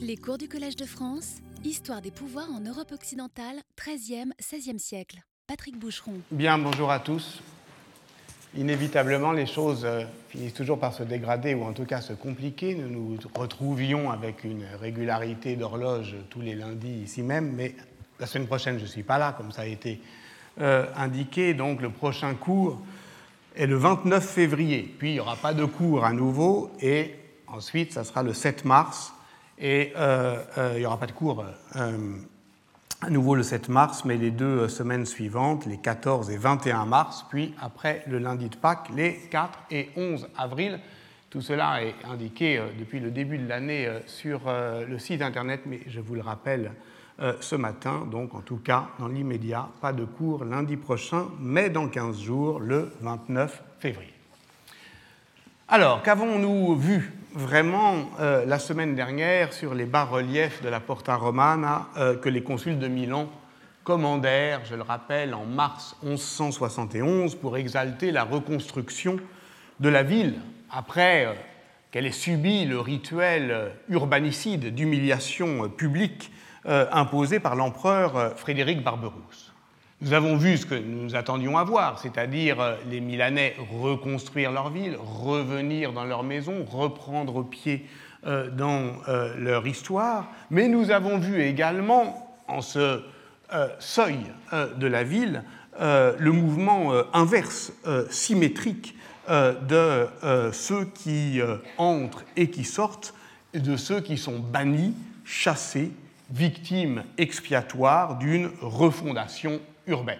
[0.00, 5.18] Les cours du Collège de France, Histoire des pouvoirs en Europe occidentale, 13e, 16e siècle.
[5.46, 6.14] Patrick Boucheron.
[6.30, 7.42] Bien, bonjour à tous.
[8.56, 12.74] Inévitablement, les choses euh, finissent toujours par se dégrader ou en tout cas se compliquer.
[12.74, 17.74] Nous nous retrouvions avec une régularité d'horloge tous les lundis ici même, mais
[18.20, 20.00] la semaine prochaine, je ne suis pas là, comme ça a été
[20.60, 21.54] euh, indiqué.
[21.54, 22.80] Donc le prochain cours
[23.56, 24.94] est le 29 février.
[24.98, 27.16] Puis il n'y aura pas de cours à nouveau et
[27.46, 29.12] ensuite, ça sera le 7 mars.
[29.58, 30.42] Et euh,
[30.74, 31.44] il n'y aura pas de cours
[33.02, 37.26] à nouveau le 7 mars, mais les deux semaines suivantes, les 14 et 21 mars,
[37.28, 40.80] puis après le lundi de Pâques, les 4 et 11 avril.
[41.28, 45.20] Tout cela est indiqué euh, depuis le début de l'année euh, sur euh, le site
[45.20, 46.72] internet, mais je vous le rappelle
[47.40, 48.06] ce matin.
[48.10, 52.60] Donc, en tout cas, dans l'immédiat, pas de cours lundi prochain, mais dans 15 jours,
[52.60, 54.12] le 29 février.
[55.66, 61.86] Alors, qu'avons-nous vu vraiment euh, la semaine dernière sur les bas-reliefs de la Porta Romana
[61.98, 63.28] euh, que les consuls de Milan
[63.84, 69.18] commandèrent, je le rappelle, en mars 1171 pour exalter la reconstruction
[69.80, 71.34] de la ville après euh,
[71.90, 76.32] qu'elle ait subi le rituel urbanicide d'humiliation publique
[76.64, 79.45] imposé par l'empereur Frédéric Barberousse.
[80.02, 84.68] Nous avons vu ce que nous attendions à voir, c'est-à-dire euh, les Milanais reconstruire leur
[84.68, 87.86] ville, revenir dans leur maison, reprendre pied
[88.26, 93.02] euh, dans euh, leur histoire, mais nous avons vu également, en ce
[93.78, 94.18] seuil
[94.76, 95.44] de la ville,
[95.78, 97.72] le mouvement inverse,
[98.10, 98.96] symétrique
[99.28, 100.08] de
[100.50, 101.40] ceux qui
[101.78, 103.14] entrent et qui sortent,
[103.54, 104.94] et de ceux qui sont bannis,
[105.24, 105.92] chassés,
[106.30, 110.18] victimes expiatoires d'une refondation urbaine.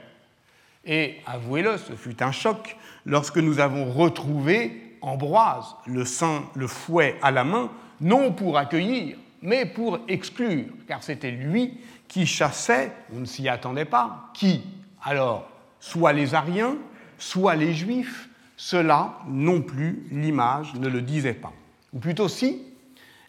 [0.84, 7.16] Et avouez-le, ce fut un choc lorsque nous avons retrouvé Ambroise, le saint, le fouet
[7.22, 13.20] à la main, non pour accueillir, mais pour exclure, car c'était lui qui chassait, on
[13.20, 14.62] ne s'y attendait pas, qui
[15.04, 15.48] Alors,
[15.80, 16.76] soit les Ariens,
[17.18, 21.52] soit les Juifs, cela non plus, l'image ne le disait pas.
[21.92, 22.62] Ou plutôt si,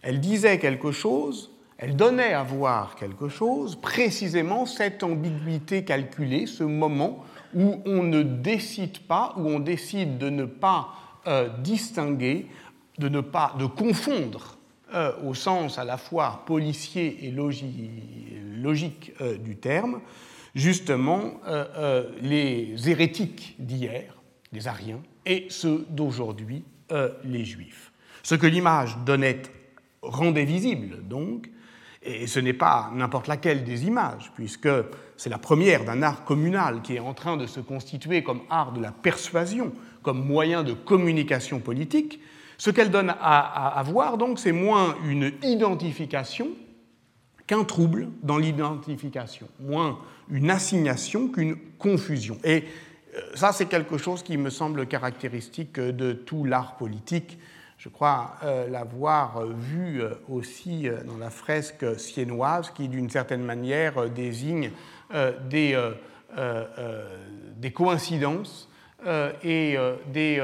[0.02, 6.64] elle disait quelque chose, elle donnait à voir quelque chose, précisément cette ambiguïté calculée, ce
[6.64, 7.24] moment
[7.54, 10.90] où on ne décide pas, où on décide de ne pas
[11.28, 12.48] euh, distinguer,
[12.98, 14.58] de ne pas confondre
[14.94, 20.02] euh, au sens à la fois policier et logique euh, du terme,
[20.56, 21.34] justement
[22.24, 24.18] les hérétiques d'hier,
[24.52, 26.64] les Ariens, et ceux d'aujourd'hui,
[27.24, 27.92] les Juifs.
[28.24, 29.44] Ce que l'image donnait
[30.02, 31.52] rendait visible, donc,
[32.08, 34.70] et ce n'est pas n'importe laquelle des images, puisque
[35.18, 38.72] c'est la première d'un art communal qui est en train de se constituer comme art
[38.72, 39.74] de la persuasion,
[40.04, 42.22] comme moyen de communication politique.
[42.58, 46.50] Ce qu'elle donne à, voir, donc, c'est moins une identification
[47.46, 52.38] qu'un trouble dans l'identification, moins une assignation qu'une confusion.
[52.44, 52.64] Et
[53.16, 57.38] euh, ça, c'est quelque chose qui me semble caractéristique de tout l'art politique
[57.78, 63.44] je crois euh, l'avoir vu euh, aussi euh, dans la fresque siennoise qui, d'une certaine
[63.44, 64.72] manière, désigne
[65.50, 65.80] des,
[67.56, 68.70] des, coïncidences
[69.44, 69.78] et
[70.12, 70.44] des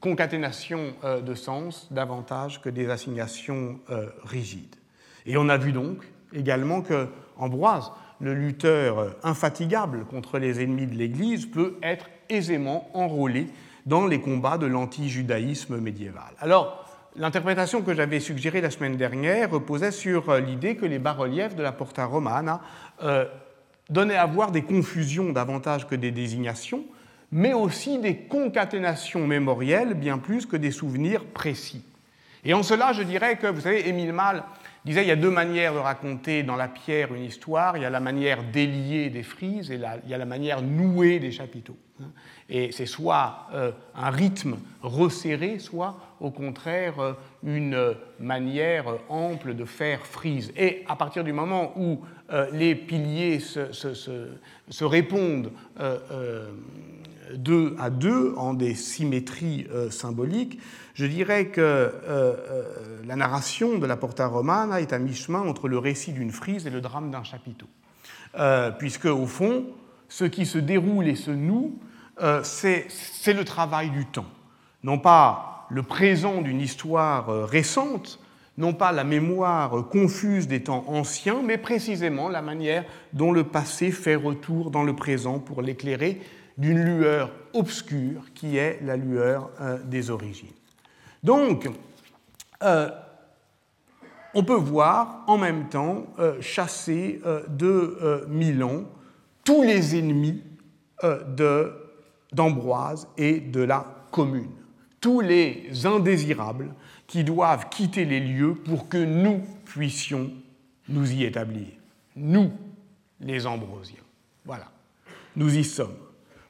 [0.00, 3.80] concaténations de sens davantage que des assignations
[4.24, 4.76] rigides.
[5.26, 10.94] Et on a vu donc également que Ambroise, le lutteur infatigable contre les ennemis de
[10.94, 13.48] l'Église, peut être aisément enrôlé
[13.90, 16.32] dans les combats de l'anti-judaïsme médiéval.
[16.38, 16.86] Alors,
[17.16, 21.62] l'interprétation que j'avais suggérée la semaine dernière reposait sur euh, l'idée que les bas-reliefs de
[21.64, 22.60] la Porta Romana
[23.02, 23.24] euh,
[23.90, 26.84] donnaient à voir des confusions davantage que des désignations,
[27.32, 31.84] mais aussi des concaténations mémorielles bien plus que des souvenirs précis.
[32.44, 34.44] Et en cela, je dirais que, vous savez, Émile Malle
[34.84, 37.76] disait il y a deux manières de raconter dans la pierre une histoire.
[37.76, 41.18] Il y a la manière déliée des frises et il y a la manière nouée
[41.18, 41.76] des chapiteaux.
[42.48, 47.12] Et c'est soit euh, un rythme resserré, soit au contraire euh,
[47.44, 50.52] une manière ample de faire frise.
[50.56, 52.00] Et à partir du moment où
[52.32, 55.52] euh, les piliers se, répondent
[57.34, 60.58] deux à deux en des symétries symboliques,
[60.94, 61.92] je dirais que
[63.06, 66.70] la narration de la Porta Romana est à mi-chemin entre le récit d'une frise et
[66.70, 67.66] le drame d'un chapiteau.
[68.78, 69.66] puisque, au fond,
[70.08, 71.78] ce qui se déroule et se noue
[72.22, 74.26] euh, c'est le travail du temps.
[74.84, 78.20] Non pas le présent d'une histoire euh, récente,
[78.58, 82.84] non pas la mémoire confuse des temps anciens, mais précisément la manière
[83.14, 86.20] dont le passé fait retour dans le présent pour l'éclairer
[86.60, 90.52] d'une lueur obscure qui est la lueur euh, des origines.
[91.22, 91.68] Donc,
[94.34, 96.06] on peut voir en même temps
[96.40, 98.84] chasser de Milan
[99.44, 100.42] tous les ennemis
[102.32, 104.50] d'Ambroise et de la commune,
[105.00, 106.74] tous les indésirables
[107.06, 110.30] qui doivent quitter les lieux pour que nous puissions
[110.88, 111.68] nous y établir.
[112.16, 112.52] Nous,
[113.20, 113.96] les Ambrosiens.
[114.44, 114.70] Voilà,
[115.36, 115.96] nous y sommes.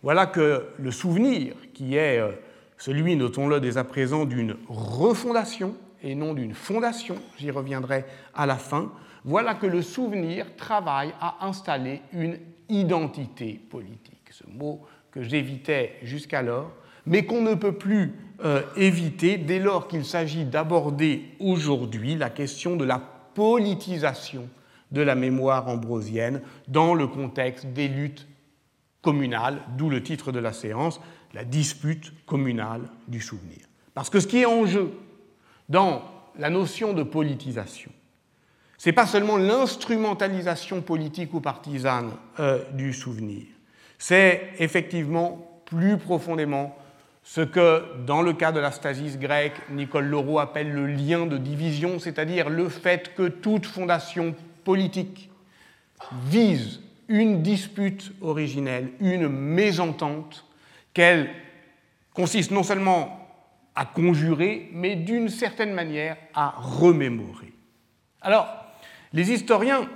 [0.03, 2.33] Voilà que le souvenir, qui est euh,
[2.79, 8.57] celui, notons-le dès à présent, d'une refondation et non d'une fondation, j'y reviendrai à la
[8.57, 8.91] fin,
[9.25, 12.39] voilà que le souvenir travaille à installer une
[12.71, 14.31] identité politique.
[14.31, 16.73] Ce mot que j'évitais jusqu'alors,
[17.05, 18.15] mais qu'on ne peut plus
[18.45, 22.99] euh, éviter dès lors qu'il s'agit d'aborder aujourd'hui la question de la
[23.35, 24.49] politisation
[24.93, 28.27] de la mémoire ambrosienne dans le contexte des luttes
[29.03, 31.01] communales, d'où le titre de la séance,
[31.35, 33.59] la dispute communale du souvenir.
[33.95, 34.93] Parce que ce qui est en jeu
[35.69, 36.03] dans
[36.39, 37.91] la notion de politisation,
[38.79, 43.45] ce n'est pas seulement l'instrumentalisation politique ou partisane euh, du souvenir,
[43.99, 46.77] c'est effectivement plus profondément
[47.23, 51.37] ce que, dans le cas de la stasis grecque, Nicole Leroux appelle le lien de
[51.37, 55.31] division, c'est-à-dire le fait que toute fondation politique
[56.25, 60.47] vise une dispute originelle, une mésentente,
[60.95, 61.29] qu'elle
[62.15, 63.29] consiste non seulement
[63.75, 67.53] à conjurer, mais d'une certaine manière à remémorer.
[68.23, 68.49] Alors,
[69.13, 69.89] les historiens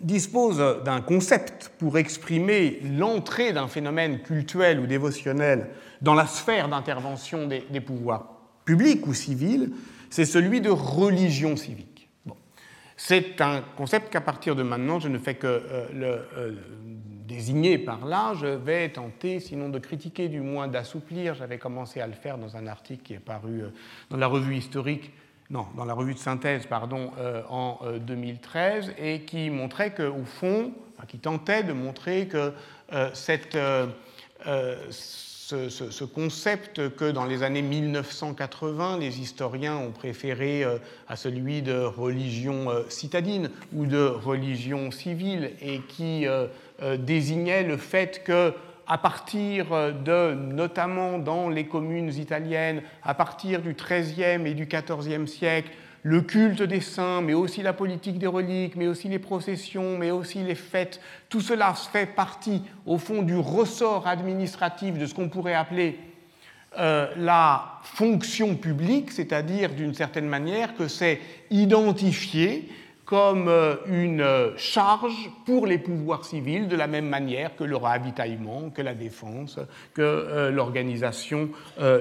[0.00, 5.70] disposent d'un concept pour exprimer l'entrée d'un phénomène cultuel ou dévotionnel
[6.02, 8.28] dans la sphère d'intervention des, pouvoirs
[8.64, 9.72] publics ou civils,
[10.08, 11.97] c'est celui de religion civique.
[13.00, 16.52] C'est un concept qu'à partir de maintenant, je ne fais que euh, le euh,
[17.28, 18.34] désigner par là.
[18.34, 21.34] Je vais tenter, sinon de critiquer, du moins d'assouplir.
[21.34, 23.68] J'avais commencé à le faire dans un article qui est paru euh,
[24.10, 25.12] dans la revue historique
[25.48, 27.10] non, dans la revue de synthèse, pardon,
[27.48, 30.74] en 2013, et qui montrait qu'au fond,
[31.06, 32.52] qui tentait de montrer que
[33.14, 33.56] cette,
[35.48, 40.78] ce, concept que dans les années 1980, les historiens ont préféré euh,
[41.08, 46.48] à celui de religion euh, citadine ou de religion civile et qui euh,
[46.98, 48.52] désignait le fait que
[48.86, 49.66] à partir
[50.02, 55.70] de, notamment dans les communes italiennes, à partir du XIIIe et du XIVe siècle,
[56.08, 60.10] le culte des saints, mais aussi la politique des reliques, mais aussi les processions, mais
[60.10, 65.28] aussi les fêtes, tout cela fait partie, au fond, du ressort administratif de ce qu'on
[65.28, 65.98] pourrait appeler
[66.78, 71.20] euh, la fonction publique, c'est-à-dire d'une certaine manière que c'est
[71.50, 72.66] identifié
[73.04, 74.24] comme euh, une
[74.56, 79.58] charge pour les pouvoirs civils, de la même manière que le ravitaillement, que la défense,
[79.92, 81.50] que euh, l'organisation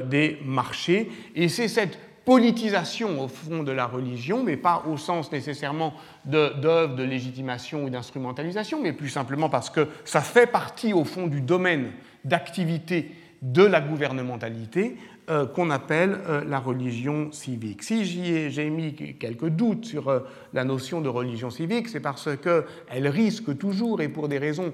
[0.05, 1.11] des marchés.
[1.35, 5.93] Et c'est cette politisation au fond de la religion, mais pas au sens nécessairement
[6.25, 11.27] d'œuvre de, légitimation ou d'instrumentalisation, mais plus simplement parce que ça fait partie au fond
[11.27, 11.93] du domaine
[12.25, 14.97] d'activité de la gouvernementalité
[15.29, 17.81] euh, qu'on appelle euh, la religion civique.
[17.81, 20.19] Si j'ai mis quelques doutes sur euh,
[20.51, 24.73] la notion de religion civique, c'est parce qu'elle risque toujours, et pour des raisons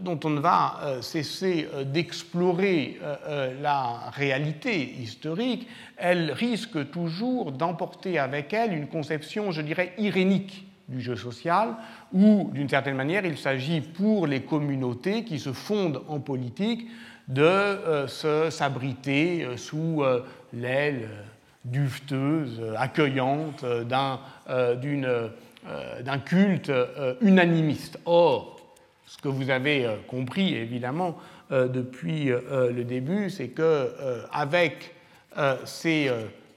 [0.00, 2.98] dont on ne va euh, cesser euh, d'explorer
[3.60, 11.00] la réalité historique, elle risque toujours d'emporter avec elle une conception, je dirais, irénique du
[11.00, 11.74] jeu social,
[12.12, 16.86] où, d'une certaine manière, il s'agit pour les communautés qui se fondent en politique
[17.28, 20.04] de se s'abriter sous
[20.52, 21.08] l'aile
[21.64, 24.20] dufteuse, accueillante d'un
[26.24, 26.70] culte
[27.20, 27.98] unanimiste.
[28.04, 28.55] Or,
[29.06, 31.16] ce que vous avez euh, compris, évidemment,
[31.52, 33.92] euh, depuis euh, le début, c'est que
[34.32, 34.92] avec
[35.66, 36.10] ces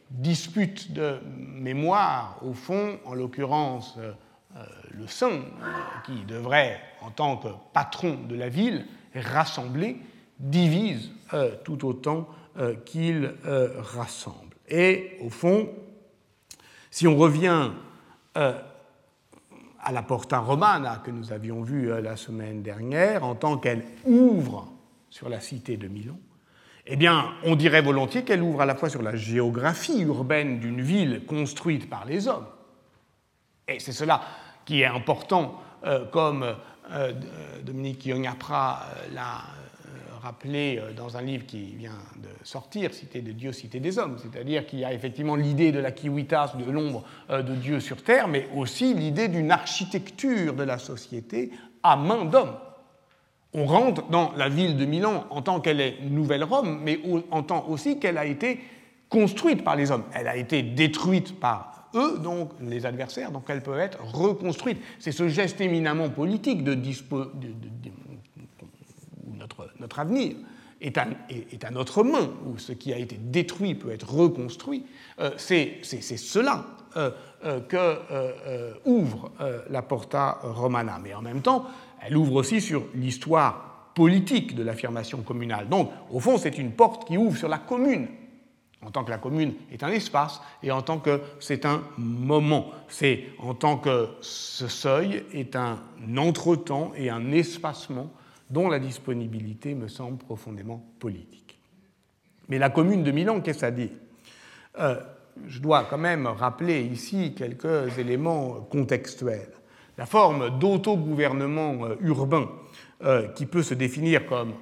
[0.10, 3.98] disputes de mémoire, au fond, en l'occurrence,
[4.98, 5.42] le saint,
[6.06, 9.98] qui devrait, en tant que patron de la ville, rassembler,
[10.40, 11.12] divise
[11.66, 12.30] tout autant
[12.86, 14.56] qu'il rassemble.
[14.70, 15.68] Et au fond,
[16.90, 17.72] si on revient
[19.82, 23.84] à la Porta Romana que nous avions vue euh, la semaine dernière, en tant qu'elle
[24.06, 24.72] ouvre
[25.10, 26.18] sur la cité de Milan,
[26.86, 30.82] eh bien, on dirait volontiers qu'elle ouvre à la fois sur la géographie urbaine d'une
[30.82, 32.48] ville construite par les hommes.
[33.68, 34.22] Et c'est cela
[34.66, 36.56] qui est important, euh, comme
[36.92, 37.14] euh,
[37.64, 39.42] Dominique Yognapra l'a
[40.20, 44.18] rappelé euh, dans un livre qui vient de sortir, Cité de Dieu, Cité des hommes,
[44.22, 48.04] c'est-à-dire qu'il y a effectivement l'idée de la kiwitas, de l'ombre euh, de Dieu sur
[48.04, 51.52] terre, mais aussi l'idée d'une architecture de la société
[51.84, 52.56] à main d'homme.
[53.54, 57.00] On rentre dans la ville de Milan en tant qu'elle est Nouvelle Rome, mais
[57.32, 58.60] en tant aussi qu'elle a été
[59.10, 60.04] construite par les hommes.
[60.14, 64.78] Elle a été détruite par eux, donc les adversaires, donc elle peut être reconstruite.
[65.00, 68.09] C'est ce geste éminemment politique de, dispo, notre,
[69.80, 70.36] notre avenir
[70.82, 74.86] est à, notre main, où ce qui a été détruit peut être reconstruit.
[75.20, 77.12] Euh, c'est cela euh,
[77.44, 79.32] euh, que ouvre
[79.70, 81.00] la Porta Romana.
[81.04, 81.66] Mais en même temps,
[82.02, 85.68] elle ouvre aussi sur l'histoire politique de l'affirmation communale.
[85.68, 88.08] Donc, au fond, c'est une porte qui ouvre sur la commune,
[88.86, 92.68] en tant que la commune est un espace et en tant que c'est un moment.
[92.88, 95.80] C'est en tant que ce seuil est un
[96.16, 98.10] entretemps et un espacement
[98.50, 101.60] dont la disponibilité me semble profondément politique.
[102.50, 103.92] Mais la commune de Milan, qu'est-ce à dire
[104.80, 105.00] euh,
[105.48, 109.52] Je dois quand même rappeler ici quelques éléments contextuels.
[109.98, 112.50] La forme d'autogouvernement euh, urbain
[113.04, 114.54] euh, qui peut se définir comme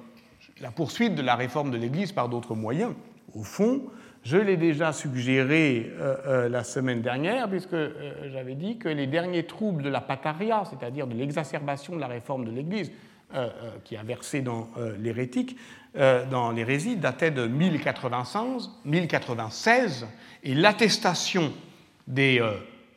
[0.60, 2.92] la poursuite de la réforme de l'Église par d'autres moyens,
[3.34, 3.84] au fond,
[4.24, 5.92] je l'ai déjà suggéré
[6.24, 7.76] la semaine dernière, puisque
[8.32, 12.44] j'avais dit que les derniers troubles de la pataria, c'est-à-dire de l'exacerbation de la réforme
[12.44, 12.90] de l'Église,
[13.84, 15.56] qui a versé dans euh, l'hérétique,
[16.30, 20.06] dans l'hérésie, datait de 1095, 1096,
[20.44, 21.52] et l'attestation
[22.06, 22.40] des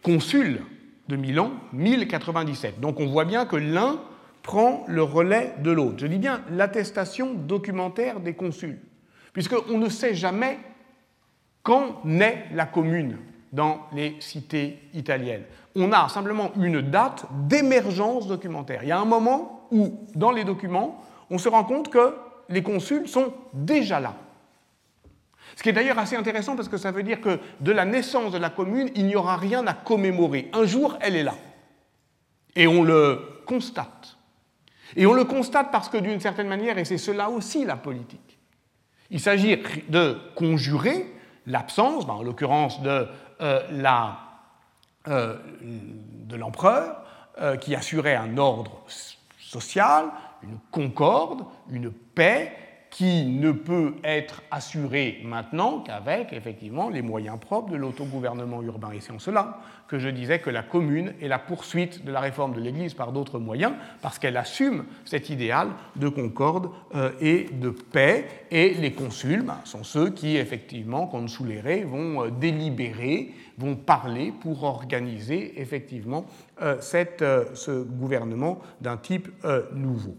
[0.04, 0.62] consuls
[1.08, 2.80] de Milan, 1097.
[2.80, 4.00] Donc on voit bien que l'un
[4.44, 5.96] prend le relais de l'autre.
[5.98, 8.80] Je dis bien l'attestation documentaire des consuls,
[9.34, 10.60] puisqu'on ne sait jamais
[11.64, 13.18] quand naît la commune
[13.52, 15.44] dans les cités italiennes.
[15.76, 18.84] On a simplement une date d'émergence documentaire.
[18.84, 22.16] Il y a un moment où, dans les documents, on se rend compte que
[22.50, 24.16] les consuls sont déjà là.
[25.56, 28.32] Ce qui est d'ailleurs assez intéressant parce que ça veut dire que de la naissance
[28.32, 30.50] de la commune, il n'y aura rien à commémorer.
[30.54, 31.36] Un jour, elle est là.
[32.56, 34.18] Et on le constate.
[34.96, 38.40] Et on le constate parce que d'une certaine manière, et c'est cela aussi la politique,
[39.10, 41.06] il s'agit de conjurer
[41.46, 43.08] l'absence, ben, en l'occurrence de
[43.42, 44.16] euh,
[45.08, 45.38] euh,
[46.32, 47.02] l'empereur,
[47.40, 48.84] euh, qui assurait un ordre
[49.40, 50.06] sociale,
[50.44, 52.56] une concorde, une paix
[52.92, 58.92] qui ne peut être assurée maintenant qu'avec effectivement les moyens propres de l'autogouvernement urbain.
[58.92, 62.20] Et c'est en cela que je disais que la commune est la poursuite de la
[62.20, 67.46] réforme de l'Église par d'autres moyens, parce qu'elle assume cet idéal de concorde euh, et
[67.52, 68.28] de paix.
[68.52, 75.62] Et les consuls sont ceux qui, effectivement, consulérés, vont euh, délibérer, vont parler pour organiser
[75.62, 76.26] effectivement
[76.62, 79.30] euh, cette, ce gouvernement d'un type
[79.74, 80.16] nouveau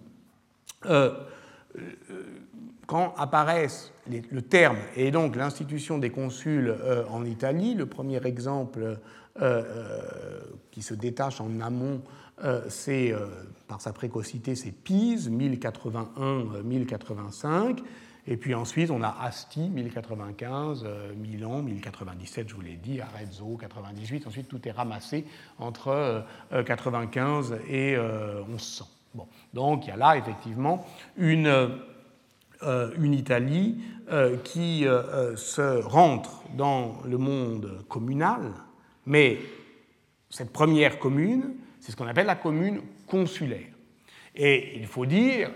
[2.86, 8.82] quand apparaissent le terme et donc l'institution des consuls euh, en Italie, le premier exemple
[8.82, 8.96] euh,
[9.40, 12.02] euh, qui se détache en amont,
[12.68, 13.14] c'est
[13.68, 17.78] par sa précocité, c'est Pise, 1081-1085.
[18.26, 20.84] Et puis ensuite, on a Asti, 1095,
[21.16, 24.26] Milan, 1097, je vous l'ai dit, Arezzo, 98.
[24.26, 25.24] Ensuite, tout est ramassé
[25.60, 27.96] entre 95 et
[28.48, 28.88] 1100.
[29.14, 29.28] Bon.
[29.54, 30.84] Donc, il y a là, effectivement,
[31.16, 31.78] une
[32.98, 33.78] une Italie
[34.12, 38.52] euh, qui euh, se rentre dans le monde communal,
[39.06, 39.38] mais
[40.28, 43.70] cette première commune, c'est ce qu'on appelle la commune consulaire.
[44.34, 45.50] Et il faut dire,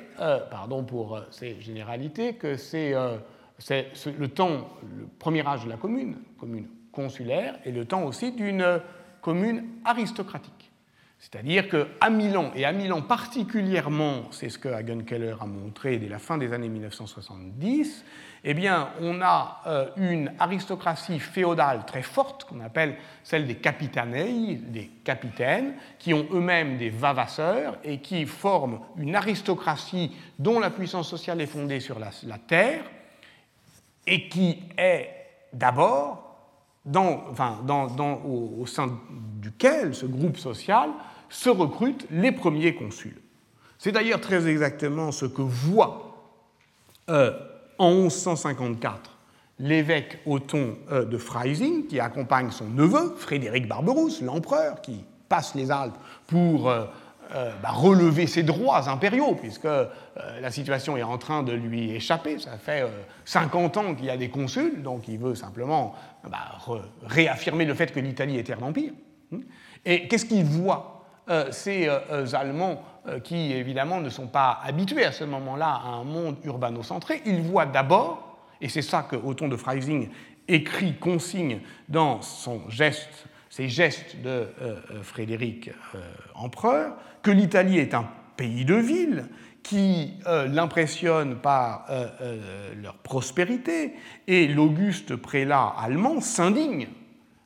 [0.51, 6.69] pardon pour ces généralités, que c'est le temps, le premier âge de la commune, commune
[6.93, 8.81] consulaire, et le temps aussi d'une
[9.23, 10.56] commune aristocratique.
[11.19, 16.19] C'est-à-dire qu'à Milan, et à Milan particulièrement, c'est ce que Hagenkeller a montré dès la
[16.19, 18.05] fin des années 1970,
[18.49, 18.55] eh
[19.01, 25.75] on a euh, une aristocratie féodale très forte, qu'on appelle celle des capitanei, des capitaines,
[25.99, 31.47] qui ont eux-mêmes des vavasseurs et qui forment une aristocratie dont la puissance sociale est
[31.47, 32.85] fondée sur la, terre
[34.07, 35.11] et qui est
[35.53, 36.26] d'abord
[36.95, 37.59] enfin,
[38.25, 38.99] au, au, sein
[39.41, 40.91] duquel ce groupe social
[41.29, 43.21] se recrutent les premiers consuls.
[43.79, 46.33] C'est d'ailleurs très exactement ce que voit
[47.09, 47.33] euh,
[47.79, 49.17] en 1154
[49.59, 55.71] l'évêque Othon euh, de Freising, qui accompagne son neveu, Frédéric Barberousse, l'empereur, qui passe les
[55.71, 56.85] Alpes pour euh,
[57.33, 59.69] bah, relever ses droits impériaux, puisque
[60.41, 62.39] la situation est en train de lui échapper.
[62.39, 62.85] Ça fait
[63.25, 65.95] 50 ans qu'il y a des consuls, donc il veut simplement
[66.29, 66.59] bah,
[67.05, 68.93] réaffirmer le fait que l'Italie est terre d'empire.
[69.85, 70.97] Et qu'est-ce qu'il voit
[71.29, 72.83] euh, ces euh, euh, Allemands
[73.23, 77.65] qui, évidemment, ne sont pas habitués à ce moment-là à un monde urbano-centré, ils voient
[77.65, 80.09] d'abord, et c'est ça que Othon de Freising
[80.49, 84.49] écrit, consigne dans son geste, ses gestes de
[85.03, 85.71] Frédéric
[86.35, 89.29] empereur, que l'Italie est un pays de ville
[89.63, 91.87] qui l'impressionne par
[92.83, 93.95] leur prospérité,
[94.27, 96.89] et l'auguste prélat allemand s'indigne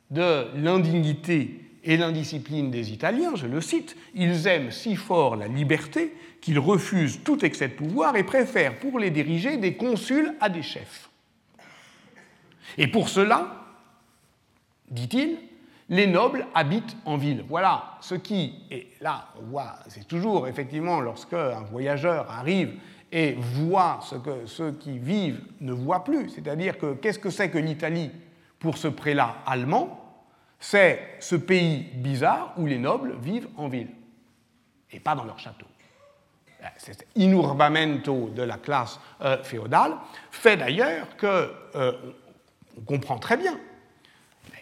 [0.09, 6.13] de l'indignité et l'indiscipline des Italiens, je le cite, ils aiment si fort la liberté
[6.41, 10.61] qu'ils refusent tout excès de pouvoir et préfèrent pour les diriger des consuls à des
[10.61, 11.09] chefs.
[12.77, 13.65] Et pour cela,
[14.89, 15.37] dit-il,
[15.91, 17.43] les nobles habitent en ville.
[17.47, 22.79] Voilà ce qui, et là on voit, c'est toujours effectivement lorsque un voyageur arrive
[23.11, 27.49] et voit ce que ceux qui vivent ne voient plus, c'est-à-dire que qu'est-ce que c'est
[27.49, 28.09] que l'Italie
[28.57, 29.97] pour ce prélat allemand?
[30.59, 33.89] C'est ce pays bizarre où les nobles vivent en ville
[34.91, 35.65] et pas dans leur château.
[36.77, 39.95] Cet inurbamento de la classe euh, féodale
[40.29, 41.91] fait d'ailleurs que euh,
[42.77, 43.57] on comprend très bien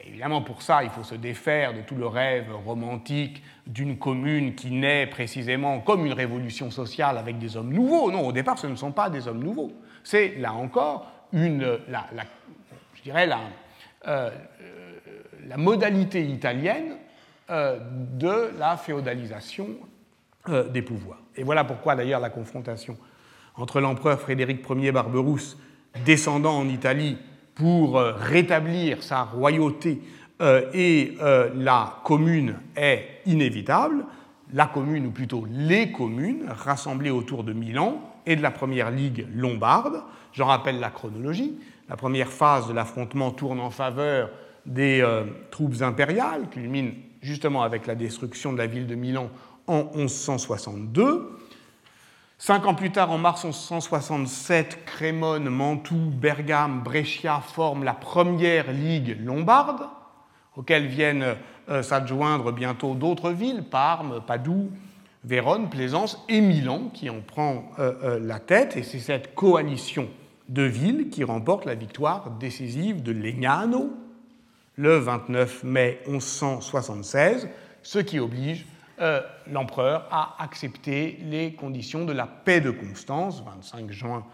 [0.09, 4.71] Évidemment, pour ça, il faut se défaire de tout le rêve romantique d'une commune qui
[4.71, 8.11] naît précisément comme une révolution sociale avec des hommes nouveaux.
[8.11, 9.71] Non, au départ, ce ne sont pas des hommes nouveaux.
[10.03, 12.07] C'est, là encore, une, la,
[12.95, 13.39] je dirais la,
[14.07, 14.31] euh,
[15.57, 16.97] modalité italienne
[17.51, 17.79] euh,
[18.13, 19.67] de la féodalisation
[20.49, 21.21] euh, des pouvoirs.
[21.35, 22.97] Et voilà pourquoi, d'ailleurs, la confrontation
[23.55, 25.55] entre l'empereur Frédéric Ier Barberousse,
[26.03, 27.19] descendant en Italie
[27.59, 30.01] pour euh, rétablir sa royauté
[30.41, 34.05] euh, et euh, la commune est inévitable.
[34.53, 39.27] La commune, ou plutôt les communes, rassemblées autour de Milan et de la première ligue
[39.35, 40.01] lombarde.
[40.31, 41.59] J'en rappelle la chronologie.
[41.89, 44.29] La première phase de l'affrontement tourne en faveur
[44.65, 45.03] des
[45.49, 49.29] troupes impériales, culmine justement avec la destruction de la ville de Milan
[49.67, 51.29] en 1162.
[52.41, 59.17] Cinq ans plus tard, en mars 1167, Crémone, Mantoue, Bergame, Brescia forment la première ligue
[59.21, 59.81] lombarde,
[60.55, 61.35] auxquelles viennent
[61.67, 64.71] euh, s'adjoindre bientôt d'autres villes, Parme, Padoue,
[65.25, 68.77] Vérone, Plaisance et Milan, qui en prend euh, euh, la tête.
[68.77, 70.07] Et c'est cette coalition
[70.47, 73.91] de villes qui remporte la victoire décisive de Legnano
[74.77, 77.49] le 29 mai 1176,
[77.83, 78.65] ce qui oblige
[79.01, 84.25] euh, l'empereur a accepté les conditions de la paix de Constance, 25 juin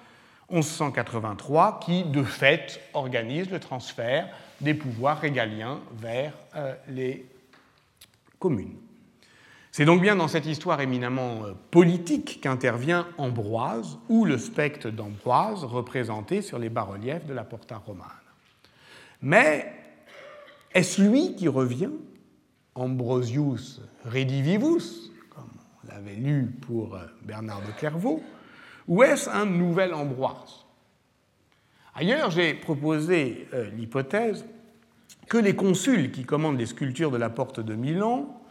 [0.50, 4.30] 1183, qui de fait organise le transfert
[4.62, 7.26] des pouvoirs régaliens vers euh, les
[8.40, 8.76] communes.
[9.72, 15.64] C'est donc bien dans cette histoire éminemment euh, politique qu'intervient Ambroise, ou le spectre d'Ambroise
[15.64, 18.08] représenté sur les bas-reliefs de la Porta romane.
[19.22, 19.74] Mais
[20.74, 21.92] est-ce lui qui revient?
[22.76, 25.50] Ambrosius Redivivus, comme
[25.84, 28.22] on l'avait lu pour euh, Bernard de Clairvaux,
[28.88, 30.66] ou est-ce un nouvel Ambroise?
[31.96, 34.46] Ailleurs, j'ai proposé euh, l'hypothèse
[35.28, 38.42] que les consuls qui commandent les sculptures de la porte de Milan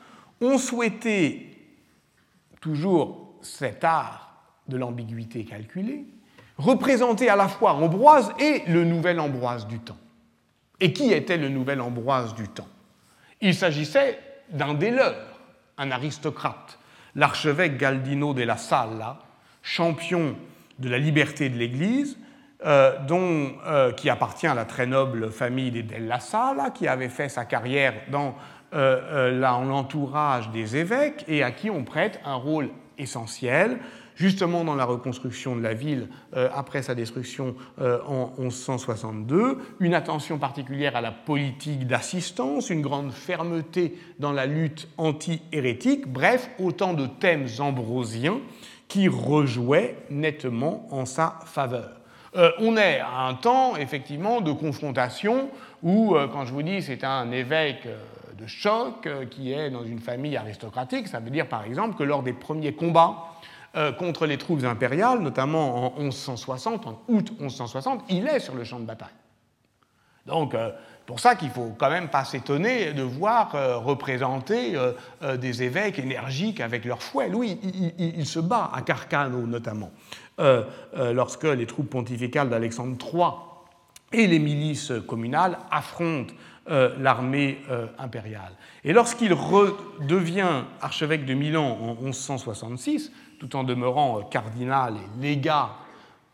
[0.41, 1.51] ont souhaité
[2.61, 6.07] toujours cet art de l'ambiguïté calculée,
[6.57, 9.99] représenter à la fois Ambroise et le nouvel Ambroise du temps.
[10.81, 12.69] Et qui était le nouvel Ambroise du temps?
[13.45, 14.19] Il s'agissait
[14.51, 15.39] d'un des leurs,
[15.77, 16.79] un aristocrate,
[17.15, 19.19] l'archevêque Galdino della Salla,
[19.63, 20.35] champion
[20.79, 22.19] de la liberté de l'Église,
[22.65, 27.11] euh, dont, euh, qui appartient à la très noble famille des Della Sala, qui avait
[27.11, 28.35] fait sa carrière dans
[28.73, 33.79] euh, l'entourage des évêques et à qui on prête un rôle essentiel
[34.15, 39.95] justement dans la reconstruction de la ville euh, après sa destruction euh, en 1162, une
[39.95, 46.95] attention particulière à la politique d'assistance, une grande fermeté dans la lutte anti-hérétique, bref, autant
[46.95, 48.41] de thèmes ambrosiens
[48.89, 52.01] qui rejouaient nettement en sa faveur.
[52.37, 55.49] Euh, on est à un temps, effectivement, de confrontation
[55.83, 57.87] où, quand je vous dis c'est un évêque
[58.39, 62.23] de choc qui est dans une famille aristocratique, ça veut dire par exemple que lors
[62.23, 63.35] des premiers combats
[63.99, 68.79] contre les troupes impériales, notamment en 1160, en août 1160, il est sur le champ
[68.79, 69.09] de bataille.
[70.27, 70.71] Donc, euh,
[71.07, 74.75] pour ça qu'il ne faut quand même pas s'étonner de voir euh, représenter
[75.39, 77.29] des évêques énergiques avec leur fouet.
[77.29, 77.59] Lui,
[77.99, 79.91] il, se bat à Carcano notamment,
[80.95, 86.33] lorsque les troupes pontificales d'Alexandre III et les milices communales affrontent
[86.67, 87.61] l'armée
[87.99, 88.53] impériale.
[88.83, 93.13] Et lorsqu'il redevient archevêque de Milan en 1166,
[93.45, 95.71] tout en demeurant euh, cardinal et légat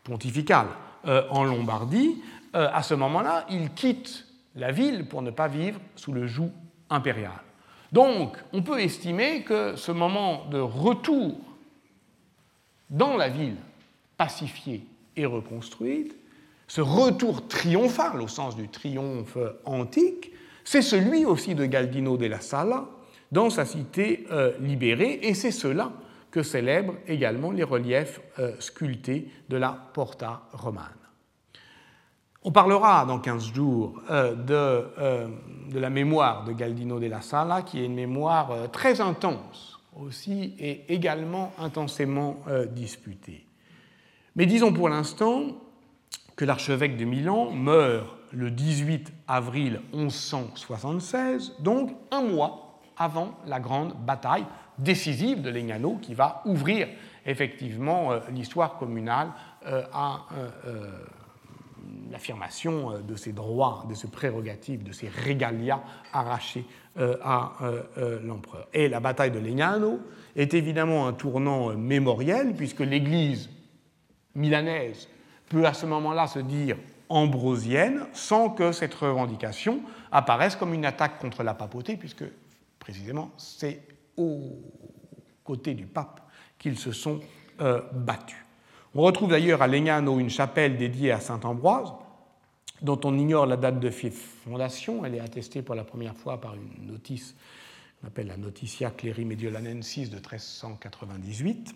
[0.03, 0.67] pontifical
[1.07, 2.21] euh, en Lombardie,
[2.55, 6.51] euh, à ce moment-là, il quitte la ville pour ne pas vivre sous le joug
[6.89, 7.31] impérial.
[7.91, 11.35] Donc, on peut estimer que ce moment de retour
[12.89, 13.57] dans la ville
[14.17, 14.85] pacifiée
[15.17, 16.15] et reconstruite,
[16.67, 20.31] ce retour triomphal au sens du triomphe antique,
[20.63, 22.85] c'est celui aussi de Galdino della Sala
[23.31, 24.25] dans sa cité
[24.61, 25.91] libérée, et c'est cela
[26.31, 30.85] que célèbrent également les reliefs euh, sculptés de la Porta romane.
[32.43, 34.87] On parlera dans 15 jours de,
[35.69, 40.91] de, la mémoire de Galdino della Sala, qui est une mémoire très intense aussi et
[40.91, 42.37] également intensément
[42.71, 43.45] disputée.
[44.35, 45.43] Mais disons pour l'instant
[46.35, 53.93] que l'archevêque de Milan meurt le 18 avril 1176, donc un mois avant la grande
[54.05, 54.45] bataille
[54.81, 56.87] décisive de Legnano qui va ouvrir
[57.25, 59.29] effectivement euh, l'histoire communale
[59.65, 60.89] euh, à euh,
[62.11, 65.81] l'affirmation de ses droits, de ses prérogatives, de ses régalia
[66.13, 66.65] arrachés
[67.23, 67.53] à
[68.21, 68.67] l'empereur.
[68.73, 69.99] Et la bataille de Legnano
[70.35, 73.49] est évidemment un tournant mémoriel puisque l'Église
[74.35, 75.07] milanaise
[75.49, 76.75] peut à ce moment-là se dire
[77.07, 82.25] ambrosienne sans que cette revendication apparaisse comme une attaque contre la papauté, puisque
[82.77, 83.81] précisément c'est
[84.17, 84.59] au
[85.43, 86.21] côté du pape
[86.57, 87.19] qu'ils se sont
[87.59, 88.37] euh, battus.
[88.93, 91.93] On retrouve d'ailleurs à Legnano une chapelle dédiée à saint Ambroise,
[92.81, 95.05] dont on ignore la date de fondation.
[95.05, 97.35] Elle est attestée pour la première fois par une notice
[97.99, 101.75] qu'on appelle la Noticia Cleri Mediolanensis de 1398.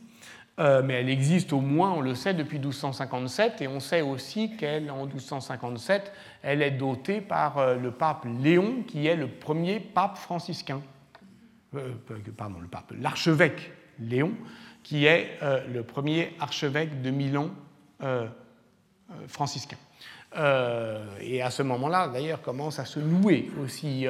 [0.57, 4.55] Euh, mais elle existe au moins, on le sait, depuis 1257, et on sait aussi
[4.55, 6.11] qu'elle, en 1257,
[6.43, 10.81] elle est dotée par euh, le pape Léon, qui est le premier pape franciscain.
[11.75, 11.93] Euh,
[12.37, 14.33] pardon, le pape, l'archevêque Léon,
[14.83, 15.39] qui est
[15.73, 17.49] le premier archevêque de Milan
[19.27, 19.77] franciscain.
[21.21, 24.05] et à ce moment-là, d'ailleurs, commencent à se nouer aussi,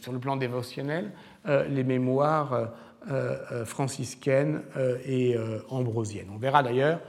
[0.00, 1.12] sur le plan dévotionnel,
[1.46, 2.72] les mémoires
[3.10, 5.36] euh, euh, franciscaine euh, et
[5.68, 6.28] ambrosienne.
[6.34, 7.00] On verra d'ailleurs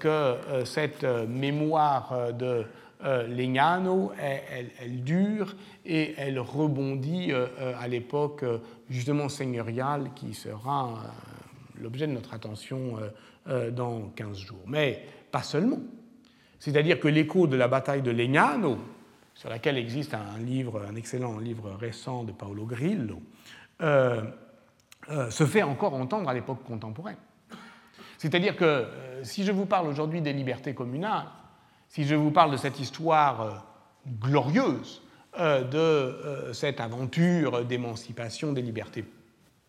[0.00, 2.64] que cette mémoire de
[3.04, 5.54] Legnano, elle, dure
[5.86, 8.44] et elle rebondit à l'époque
[8.92, 11.00] justement seigneuriale qui sera
[11.80, 12.98] l'objet de notre attention
[13.72, 14.62] dans 15 jours.
[14.66, 15.80] Mais pas seulement.
[16.58, 18.78] C'est-à-dire que l'écho de la bataille de Legnano,
[19.34, 23.20] sur laquelle existe un excellent livre récent de Paolo Grillo,
[25.10, 27.16] euh, se fait encore entendre à l'époque contemporaine.
[28.18, 31.26] C'est-à-dire que euh, si je vous parle aujourd'hui des libertés communales,
[31.88, 33.50] si je vous parle de cette histoire euh,
[34.20, 35.01] glorieuse
[35.38, 39.04] de cette aventure d'émancipation des libertés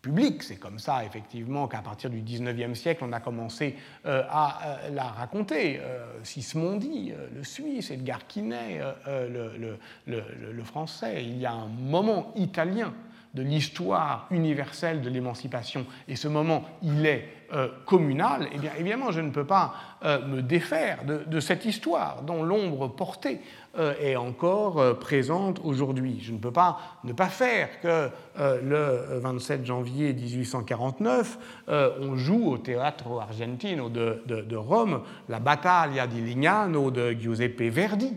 [0.02, 5.04] publiques, c'est comme ça effectivement qu'à partir du XIXe siècle on a commencé à la
[5.04, 5.80] raconter.
[6.22, 12.92] Sismondi, le Suisse, Edgar Quinet, le, le, Français, il y a un moment italien
[13.34, 19.12] de l'histoire universelle de l'émancipation, et ce moment, il est euh, communal, eh bien évidemment,
[19.12, 23.38] je ne peux pas euh, me défaire de, cette histoire dont l'ombre portée
[23.78, 26.18] euh, est encore présente aujourd'hui.
[26.20, 31.38] Je ne peux pas ne pas faire que le 27 janvier 1849,
[31.68, 38.12] on joue au Teatro Argentino de, de Rome la Battaglia di Lignano de Giuseppe Verdi,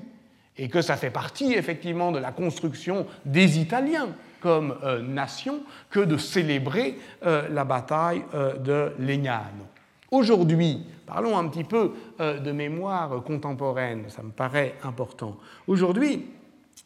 [0.58, 4.10] et que ça fait partie effectivement de la construction des Italiens
[4.42, 9.66] comme euh, nation que de célébrer euh, la bataille euh, de Legnano.
[10.12, 15.36] Aujourd'hui, parlons un petit peu de mémoire contemporaine, ça me paraît important.
[15.68, 16.26] Aujourd'hui,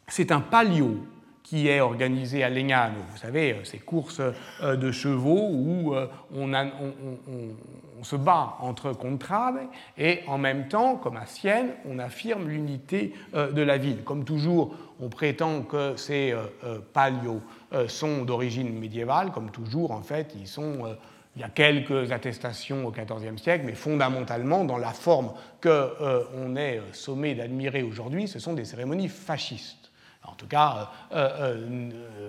[0.08, 0.96] c'est un palio
[1.42, 2.98] qui est organisé à Legnano.
[3.10, 4.20] Vous savez, ces courses
[4.62, 5.94] de chevaux où
[6.34, 9.60] on, on, se bat entre contrades
[9.96, 14.02] et en même temps, comme à Sienne, on affirme l'unité de la ville.
[14.02, 17.40] Comme toujours, on prétend que ces euh, euh, palios
[17.72, 20.96] euh, sont d'origine médiévale, comme toujours, en fait, ils sont
[21.34, 26.82] il y a quelques attestations au XIVe siècle, mais fondamentalement, dans la forme qu'on est
[26.92, 29.81] sommé d'admirer aujourd'hui, ce sont des cérémonies fascistes.
[30.24, 30.90] En tout cas,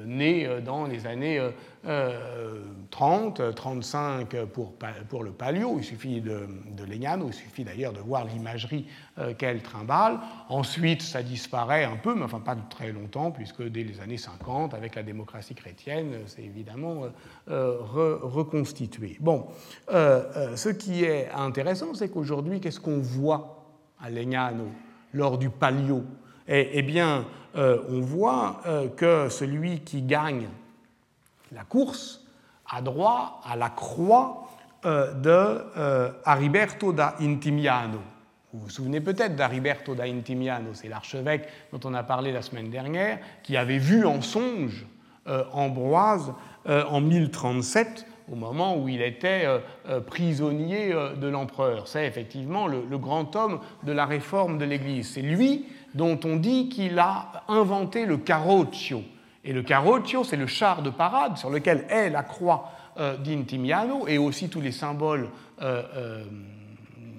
[0.06, 1.40] nées dans les années
[2.90, 4.74] 30, 35 pour,
[5.10, 8.86] pour le palio, il suffit de, de Legnano, il suffit d'ailleurs de voir l'imagerie
[9.20, 10.20] euh, qu'elle trimballe.
[10.50, 14.74] Ensuite, ça disparaît un peu, mais enfin pas très longtemps, puisque dès les années 50,
[14.74, 17.04] avec la démocratie chrétienne, c'est évidemment
[17.50, 19.18] euh, reconstitué.
[19.20, 19.48] Bon,
[19.92, 23.66] euh, ce qui est intéressant, c'est qu'aujourd'hui, qu'est-ce qu'on voit
[24.02, 24.68] à Legnano
[25.14, 26.04] lors du palio?
[26.48, 28.62] Eh, eh bien, on voit
[28.98, 30.48] que celui qui gagne
[31.54, 32.24] la course
[32.70, 34.48] a droit à la croix
[34.86, 38.00] euh, de euh, Ariberto da Intimiano.
[38.54, 42.70] Vous vous souvenez peut-être d'Ariberto da Intimiano, c'est l'archevêque dont on a parlé la semaine
[42.70, 44.86] dernière, qui avait vu en songe
[45.28, 46.34] euh, Ambroise
[46.66, 49.46] en 1037 au moment où il était
[50.08, 51.88] prisonnier de l'empereur.
[51.88, 55.12] C'est effectivement le, grand homme de la réforme de l'Église.
[55.14, 59.04] C'est lui dont on dit qu'il a inventé le carroccio,
[59.44, 64.08] et le carroccio, c'est le char de parade sur lequel est la croix euh, d'Intimiano
[64.08, 65.30] et aussi tous les symboles
[65.62, 66.24] euh, euh,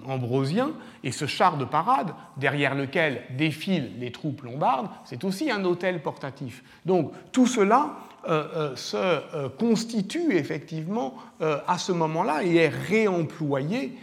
[0.07, 5.64] ambrosien, et ce char de parade, derrière lequel défilent les troupes lombardes, c'est aussi un
[5.64, 6.62] hôtel portatif.
[6.85, 13.97] Donc tout cela se constitue effectivement à ce moment-là et est réemployé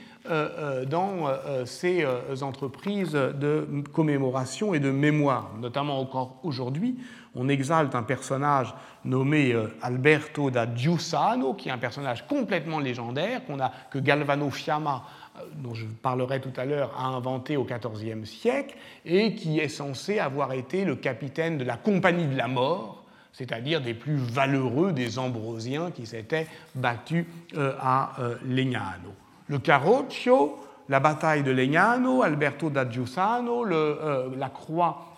[0.87, 1.27] dans
[1.65, 2.05] ces
[2.41, 6.97] entreprises de commémoration et de mémoire, notamment encore aujourd'hui
[7.35, 8.73] on exalte un personnage
[9.05, 13.41] nommé euh, Alberto da Giussano, qui est un personnage complètement légendaire,
[13.89, 15.03] que Galvano Fiamma,
[15.37, 19.69] euh, dont je parlerai tout à l'heure, a inventé au XIVe siècle, et qui est
[19.69, 23.00] censé avoir été le capitaine de la Compagnie de la Mort,
[23.33, 28.13] c'est-à-dire des plus valeureux des Ambrosiens qui s'étaient battus euh, à
[28.45, 29.13] Legnano.
[29.47, 30.57] Le Carroccio,
[30.89, 35.11] la bataille de Legnano, Alberto da Giussano, la croix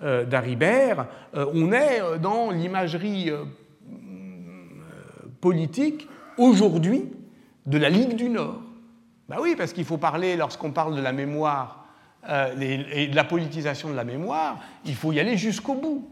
[0.00, 3.32] euh, d'Aribert, euh, on est euh, dans l'imagerie
[5.40, 7.10] politique aujourd'hui
[7.66, 8.60] de la Ligue du Nord.
[9.28, 11.86] Ben oui, parce qu'il faut parler, lorsqu'on parle de la mémoire
[12.60, 16.08] et de la politisation de la mémoire, il faut y aller jusqu'au bout.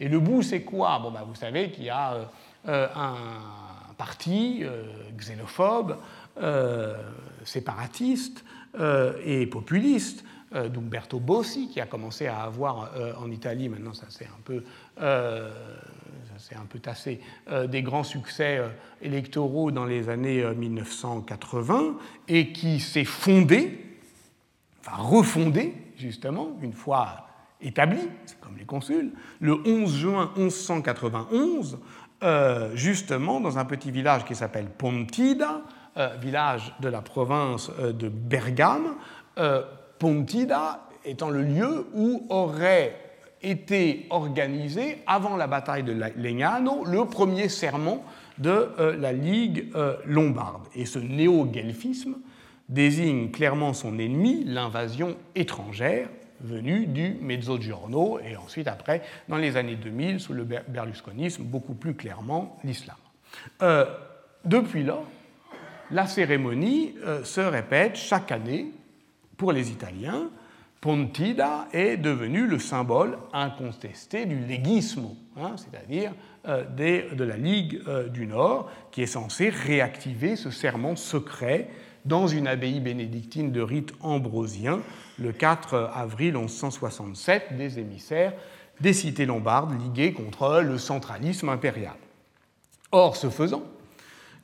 [0.00, 0.98] Et le bout, c'est quoi?
[0.98, 2.28] Bon, ben, Vous savez qu'il y a
[2.66, 3.14] un
[3.96, 4.64] parti
[5.16, 5.98] xénophobe,
[7.44, 8.44] séparatiste
[9.24, 14.10] et populiste euh, d'Umberto Bossi, qui a commencé à avoir euh, en Italie, maintenant ça
[14.10, 14.64] s'est un peu,
[15.00, 15.48] euh,
[16.56, 17.20] un peu tassé,
[17.68, 18.60] des grands succès
[19.00, 21.94] électoraux dans les années 1980,
[22.26, 23.78] et qui s'est fondé,
[24.80, 27.28] enfin refondé, justement, une fois
[27.62, 31.78] établi, c'est comme les consuls, le 11 juin 1191,
[32.74, 35.62] justement dans un petit village qui s'appelle Pontida,
[36.20, 38.96] village de la province de Bergame,
[39.98, 42.94] Pontida étant le lieu où aurait
[43.42, 48.04] été organisé, avant la bataille de Legnano, le premier serment
[48.38, 50.66] de euh, la Ligue euh, lombarde.
[50.74, 52.16] Et ce néo-guelfisme
[52.68, 56.08] désigne clairement son ennemi, l'invasion étrangère
[56.42, 61.94] venue du Mezzogiorno et ensuite après, dans les années 2000, sous le berlusconisme, beaucoup plus
[61.94, 62.96] clairement l'islam.
[63.62, 63.86] Euh,
[64.44, 65.00] depuis là,
[65.90, 68.72] la cérémonie se répète chaque année
[69.36, 70.30] pour les Italiens,
[70.80, 76.12] Pontida est devenu le symbole incontesté du legismo, hein, c'est-à-dire
[76.48, 81.68] euh, de la Ligue euh, du Nord, qui est censé réactiver ce serment secret
[82.04, 84.80] dans une abbaye bénédictine de rite ambrosien
[85.18, 88.32] le 4 avril 1167 des émissaires
[88.80, 91.96] des cités lombardes liguées contre le centralisme impérial.
[92.92, 93.62] Or, ce faisant,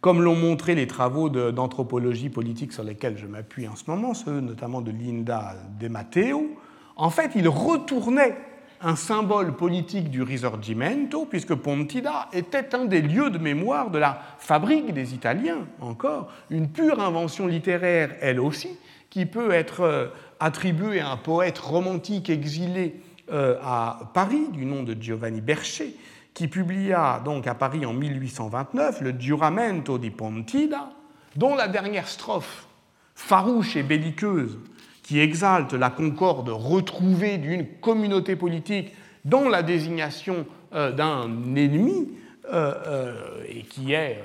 [0.00, 4.40] comme l'ont montré les travaux d'anthropologie politique sur lesquels je m'appuie en ce moment, ceux
[4.40, 6.56] notamment de Linda De Matteo,
[6.96, 8.36] en fait, il retournait
[8.80, 14.20] un symbole politique du Risorgimento, puisque Pontida était un des lieux de mémoire de la
[14.38, 18.78] fabrique des Italiens, encore, une pure invention littéraire, elle aussi,
[19.10, 20.06] qui peut être euh,
[20.40, 23.00] attribuée à un poète romantique exilé
[23.32, 25.94] euh, à Paris, du nom de Giovanni Berchet,
[26.34, 30.90] qui publia donc à Paris en 1829 le Giuramento di Pontida,
[31.34, 32.66] dont la dernière strophe,
[33.14, 34.58] farouche et belliqueuse,
[35.06, 38.92] qui exalte la concorde retrouvée d'une communauté politique
[39.24, 42.10] dont la désignation euh, d'un ennemi,
[42.52, 44.20] euh, euh, et qui est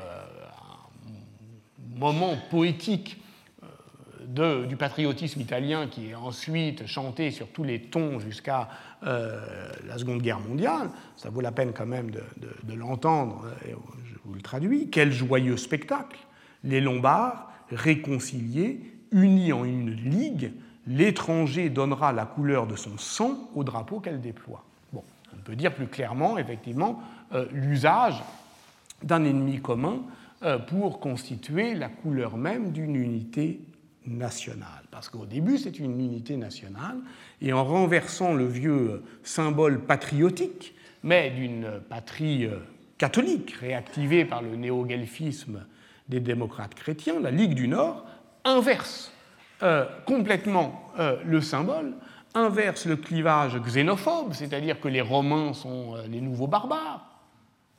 [1.95, 3.21] un moment poétique
[4.67, 8.69] du patriotisme italien qui est ensuite chanté sur tous les tons jusqu'à
[9.01, 14.41] la Seconde Guerre mondiale, ça vaut la peine quand même de, l'entendre, je vous le
[14.41, 16.17] traduis, quel joyeux spectacle!
[16.63, 18.79] Les Lombards, réconciliés,
[19.11, 20.53] unis en une ligue,
[20.91, 24.63] l'étranger donnera la couleur de son sang au drapeau qu'elle déploie.
[24.93, 27.01] On peut dire plus clairement, effectivement,
[27.33, 28.21] euh, l'usage
[29.01, 30.01] d'un ennemi commun
[30.43, 33.61] euh, pour constituer la couleur même d'une unité
[34.05, 34.83] nationale.
[34.91, 36.97] Parce qu'au début, c'est une unité nationale,
[37.41, 42.57] et en renversant le vieux symbole patriotique, mais d'une patrie euh,
[42.97, 45.65] catholique réactivée par le néo-guelfisme
[46.09, 48.05] des démocrates chrétiens, la Ligue du Nord
[48.43, 49.11] inverse
[49.63, 51.93] euh, complètement euh, le symbole,
[52.33, 57.05] inverse le clivage xénophobe, c'est-à-dire que les Romains sont les nouveaux barbares,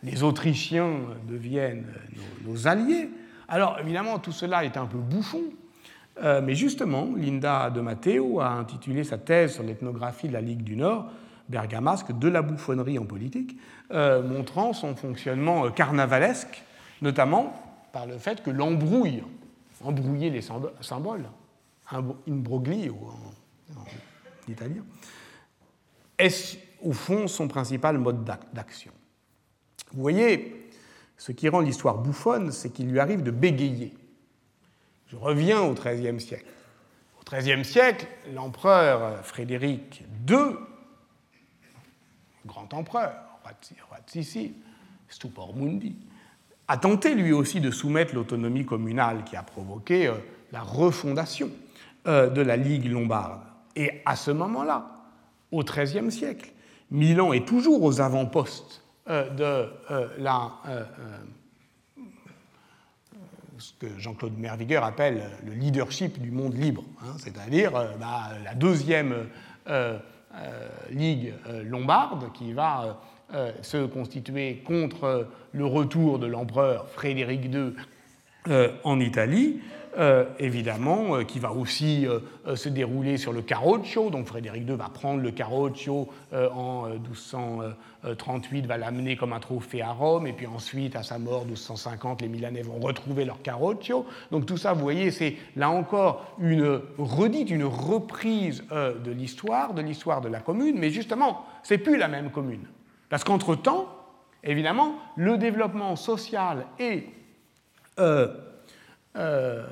[0.02, 0.92] les Autrichiens
[1.28, 1.86] deviennent
[2.44, 3.08] nos alliés.
[3.48, 5.42] Alors évidemment, tout cela est un peu bouffon,
[6.20, 10.62] euh, mais justement, Linda de Matteo a intitulé sa thèse sur l'ethnographie de la Ligue
[10.62, 11.06] du Nord,
[11.48, 13.56] bergamasque, de la bouffonnerie en politique,
[13.92, 16.62] euh, montrant son fonctionnement euh, carnavalesque,
[17.00, 17.54] notamment
[17.92, 19.22] par le fait que l'embrouille,
[19.82, 21.24] embrouiller les symboles,
[21.92, 22.96] imbroglio
[23.76, 23.84] en, en
[24.50, 24.84] italien,
[26.18, 28.92] est au fond son principal mode d'action?
[29.92, 30.70] Vous voyez,
[31.16, 33.94] ce qui rend l'histoire bouffonne, c'est qu'il lui arrive de bégayer
[35.06, 36.46] Je reviens au XIIIe siècle.
[37.20, 40.56] Au XIIIe siècle, l'empereur Frédéric II,
[42.46, 43.12] grand empereur,
[43.88, 44.54] roi de Sicile,
[45.08, 45.94] Stupor Mundi,
[46.68, 50.14] a tenté lui aussi de soumettre l'autonomie communale qui a provoqué euh,
[50.52, 51.61] la refondation euh,
[52.04, 53.40] de la Ligue lombarde.
[53.76, 54.86] Et à ce moment-là,
[55.50, 56.50] au XIIIe siècle,
[56.90, 60.50] Milan est toujours aux avant-postes euh, de la,
[63.58, 69.28] ce que Jean-Claude Mervigueur appelle le leadership du monde libre, hein, c'est-à-dire bah, la deuxième
[70.90, 71.34] ligue
[71.64, 72.98] lombarde qui va
[73.34, 77.72] euh, se constituer contre le retour de l'empereur Frédéric II
[78.48, 79.62] euh, en Italie,
[79.98, 82.06] euh, évidemment, qui va aussi
[82.54, 84.10] se dérouler sur le Carroccio.
[84.10, 89.92] Donc Frédéric II va prendre le Carroccio en 1238, va l'amener comme un trophée à
[89.92, 94.06] Rome, et puis ensuite, à sa mort, 1250, les Milanais vont retrouver leur Carroccio.
[94.30, 99.82] Donc tout ça, vous voyez, c'est là encore une redite, une reprise de l'histoire, de
[99.82, 102.66] l'histoire de la commune, mais justement, c'est plus la même commune.
[103.08, 103.88] Parce qu'entre-temps,
[104.42, 107.04] évidemment, le développement social et
[107.98, 108.28] euh,
[109.16, 109.64] euh,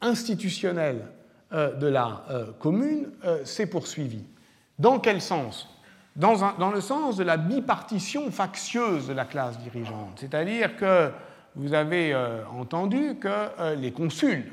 [0.00, 1.06] institutionnel
[1.52, 2.24] euh, de la
[2.58, 3.08] commune
[3.44, 4.24] s'est poursuivi.
[4.78, 5.68] Dans quel sens?
[6.16, 10.16] Dans, le sens de la bipartition factieuse de la classe dirigeante.
[10.16, 11.10] C'est-à-dire que
[11.54, 12.14] vous avez
[12.52, 14.52] entendu que les consuls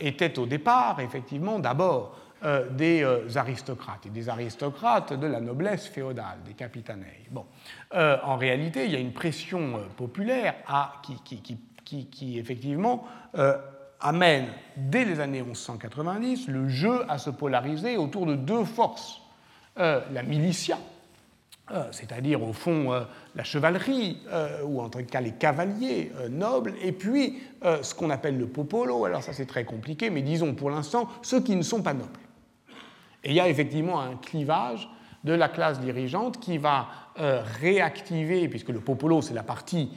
[0.00, 5.86] étaient au départ, effectivement, d'abord euh, des euh, aristocrates, et des aristocrates de la noblesse
[5.88, 7.26] féodale, des capitanei.
[7.30, 7.44] Bon.
[7.92, 11.58] Euh, en réalité, il y a une pression populaire à, qui, qui,
[12.22, 13.04] effectivement
[14.00, 19.20] amène, dès les années 1190, le jeu à se polariser autour de deux forces.
[19.76, 20.78] la militia,
[21.90, 24.18] c'est-à-dire au fond la chevalerie,
[24.64, 29.22] ou en tout cas les cavaliers nobles, et puis ce qu'on appelle le popolo, alors
[29.22, 32.18] ça c'est très compliqué, mais disons pour l'instant ceux qui ne sont pas nobles.
[33.22, 34.88] Et il y a effectivement un clivage
[35.24, 39.90] de la classe dirigeante qui va euh, réactiver, puisque le popolo c'est la partie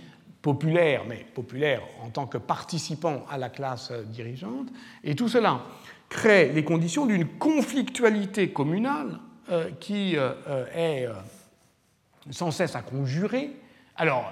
[0.43, 4.67] populaire, mais populaire en tant que participant à la classe euh, dirigeante,
[5.03, 5.61] et tout cela
[6.09, 11.07] crée les conditions d'une conflictualité communale euh, qui est
[12.29, 13.49] sans cesse à conjurer.
[13.95, 14.31] Alors,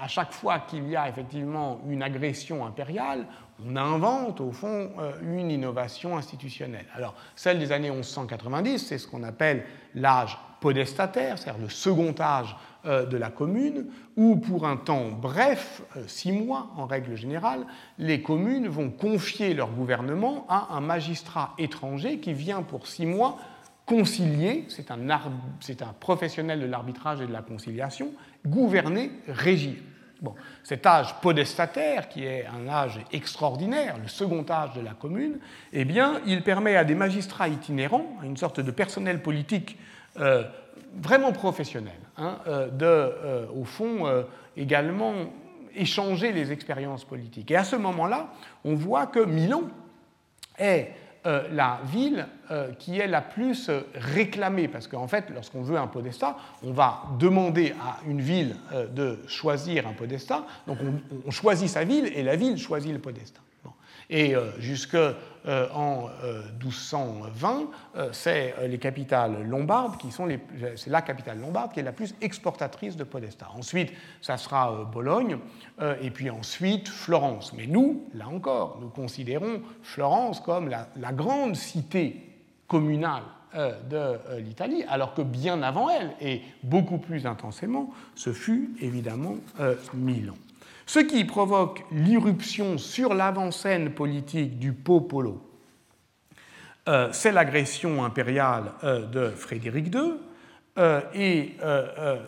[0.00, 3.26] à chaque fois qu'il y a effectivement une agression impériale,
[3.66, 6.86] on invente au fond euh, une innovation institutionnelle.
[6.94, 9.64] Alors, celle des années 1190, c'est ce qu'on appelle
[9.94, 15.82] l'âge podestataire, c'est-à-dire le second âge euh, de la commune, où pour un temps bref,
[15.96, 17.64] euh, six mois en règle générale,
[17.98, 23.38] les communes vont confier leur gouvernement à un magistrat étranger qui vient pour six mois
[23.86, 28.10] concilier, c'est un, un professionnel de l'arbitrage et de la conciliation,
[28.46, 29.74] gouverner, régir.
[30.20, 35.38] Bon, cet âge podestataire, qui est un âge extraordinaire, le second âge de la commune,
[35.72, 39.76] eh bien, il permet à des magistrats itinérants, à une sorte de personnel politique
[40.20, 40.44] euh,
[41.00, 44.06] vraiment professionnel, hein, euh, de, euh, au fond,
[44.56, 45.14] également
[45.74, 47.50] échanger les expériences politiques.
[47.50, 48.28] Et à ce moment-là,
[48.64, 49.62] on voit que Milan
[50.58, 50.92] est
[51.24, 55.76] euh, la ville euh, qui est la plus euh, réclamée, parce qu'en fait, lorsqu'on veut
[55.76, 58.56] un podestat, on va demander à une ville
[58.92, 60.78] de choisir un podestat, donc
[61.24, 63.40] on, choisit sa ville et la ville choisit le podestat.
[64.12, 65.14] Et euh, jusqu'en
[65.46, 73.48] euh, 1220, euh, c'est la capitale lombarde qui est la plus exportatrice de podesta.
[73.56, 75.38] Ensuite, ça sera Bologne,
[76.02, 77.54] et puis ensuite Florence.
[77.54, 82.20] Mais nous, là encore, nous considérons Florence comme la grande cité
[82.68, 83.22] communale
[83.88, 89.36] de l'Italie, alors que bien avant elle, et beaucoup plus intensément, ce fut évidemment
[89.94, 90.34] Milan.
[90.86, 95.40] Ce qui provoque l'irruption sur l'avant-scène politique du popolo,
[96.88, 100.14] euh, c'est l'agression impériale euh, de Frédéric II,
[100.78, 101.56] euh, et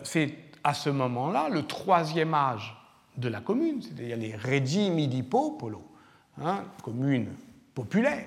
[0.03, 2.75] c'est à ce moment-là le troisième âge
[3.17, 5.83] de la commune, c'est-à-dire les regimi di popolo,
[6.41, 7.27] hein, commune
[7.73, 8.25] populaire,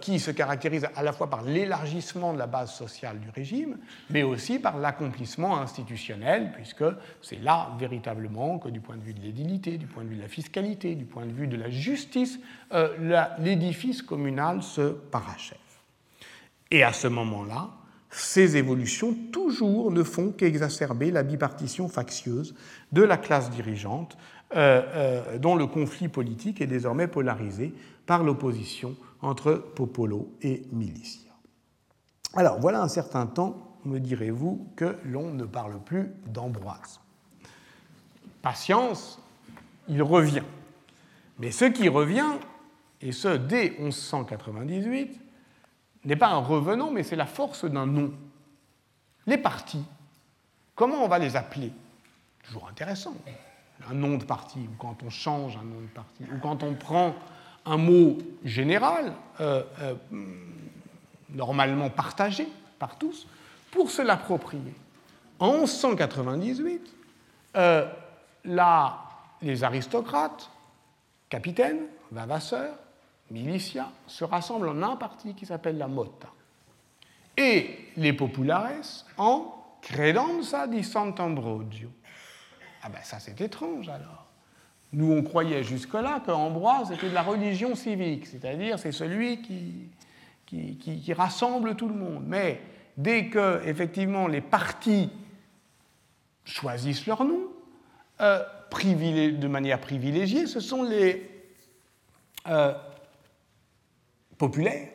[0.00, 3.78] qui se caractérise à la fois par l'élargissement de la base sociale du régime,
[4.10, 6.84] mais aussi par l'accomplissement institutionnel, puisque
[7.22, 10.22] c'est là véritablement que du point de vue de l'édilité, du point de vue de
[10.22, 12.38] la fiscalité, du point de vue de la justice,
[12.72, 15.58] euh, l'édifice communal se parachève.
[16.70, 17.70] Et à ce moment-là,
[18.10, 22.54] ces évolutions toujours ne font qu'exacerber la bipartition factieuse
[22.92, 24.16] de la classe dirigeante,
[24.56, 27.74] euh, dont le conflit politique est désormais polarisé
[28.06, 28.94] par l'opposition
[29.24, 31.32] entre Popolo et Milicia.
[32.34, 37.00] Alors voilà un certain temps, me direz-vous, que l'on ne parle plus d'Ambroise.
[38.42, 39.18] Patience,
[39.88, 40.42] il revient.
[41.38, 42.32] Mais ce qui revient,
[43.00, 45.20] et ce dès 1198,
[46.04, 48.12] n'est pas un revenant, mais c'est la force d'un nom.
[49.26, 49.84] Les partis,
[50.74, 51.72] comment on va les appeler?
[52.42, 53.14] Toujours intéressant.
[53.88, 56.74] Un nom de parti, ou quand on change un nom de parti, ou quand on
[56.74, 57.14] prend
[57.66, 59.94] un mot général, euh, euh,
[61.30, 62.48] normalement partagé
[62.78, 63.26] par tous,
[63.70, 64.74] pour se l'approprier.
[65.38, 66.94] En 1198,
[67.56, 67.86] euh,
[69.42, 70.50] les aristocrates,
[71.28, 72.76] capitaines, vavasseurs,
[73.30, 76.28] milicias, se rassemblent en un parti qui s'appelle la Motta.
[77.36, 81.90] Et les populares en credenza di Sant'Ambrogio.
[82.82, 84.23] Ah ben ça c'est étrange alors.
[84.94, 91.74] Nous on croyait jusque-là qu'Ambroise était de la religion civique, c'est-à-dire c'est celui qui, rassemble
[91.74, 92.24] tout le monde.
[92.26, 92.60] Mais
[92.96, 95.10] dès que effectivement les partis
[96.44, 97.40] choisissent leur nom,
[98.20, 98.42] euh,
[98.74, 101.30] de manière privilégiée, ce sont les
[102.48, 102.74] euh,
[104.36, 104.90] populaires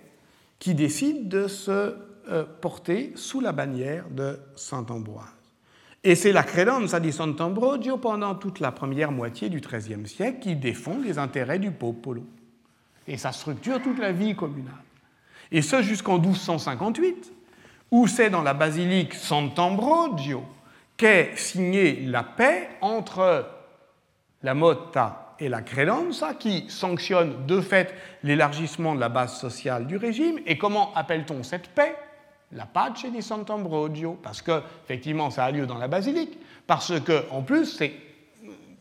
[0.60, 1.96] qui décident de se
[2.30, 5.39] euh, porter sous la bannière de Saint-Ambroise.
[6.04, 10.56] Et c'est la credenza di Sant'Ambrogio pendant toute la première moitié du XIIIe siècle qui
[10.56, 12.26] défend les intérêts du popolo.
[13.08, 14.74] Et ça structure toute la vie communale.
[15.52, 17.34] Et ce jusqu'en 1258,
[17.92, 20.44] où c'est dans la basilique Sant'Ambrogio
[20.96, 23.48] qu'est signée la paix entre
[24.44, 27.94] la Motta et la Credenza, qui sanctionne de fait
[28.24, 30.40] l'élargissement de la base sociale du régime.
[30.46, 31.96] Et comment appelle-t-on cette paix?
[32.52, 37.26] La pace di Sant'Ambrogio, parce que effectivement ça a lieu dans la basilique, parce que
[37.32, 37.94] en plus c'est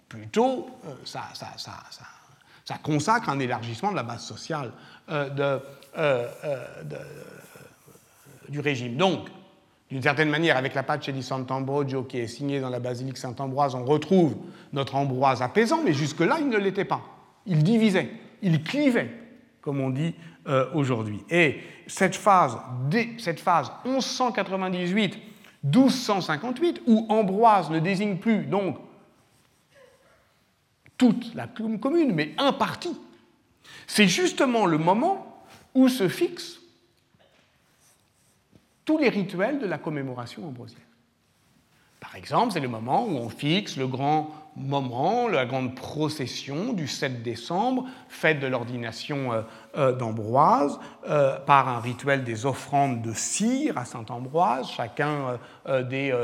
[0.09, 1.73] plutôt euh, ça, ça, ça,
[2.65, 4.73] ça, consacre un élargissement de la base sociale
[5.11, 5.59] euh,
[5.97, 6.29] euh,
[8.49, 8.97] du régime.
[8.97, 9.29] Donc
[9.91, 13.75] d'une certaine manière, avec la Pace di Sant'Ambrogio qui est signée dans la basilique Saint-Ambroise,
[13.75, 14.37] on retrouve
[14.73, 17.01] notre Ambroise apaisant, mais jusque-là, il ne l'était pas.
[17.47, 18.11] Il divisait,
[18.43, 19.11] il clivait,
[19.63, 20.15] comme on dit
[20.49, 21.23] euh, aujourd'hui.
[21.31, 22.57] Et cette phase,
[23.19, 23.71] cette phase
[25.65, 28.79] 1198-1258, où Ambroise ne désigne plus donc
[30.97, 32.99] toute la commune, mais un parti,
[33.87, 35.45] c'est justement le moment
[35.75, 36.59] où se fixe
[38.85, 40.81] tous les rituels de la commémoration ambrosienne.
[42.01, 46.87] Par exemple, c'est le moment où on fixe le grand moment, la grande procession du
[46.87, 49.43] 7 décembre, fête de l'ordination euh,
[49.77, 50.79] euh, d'Ambroise,
[51.09, 54.69] euh, par un rituel des offrandes de cire à Saint-Ambroise.
[54.71, 55.39] Chacun
[55.89, 56.15] des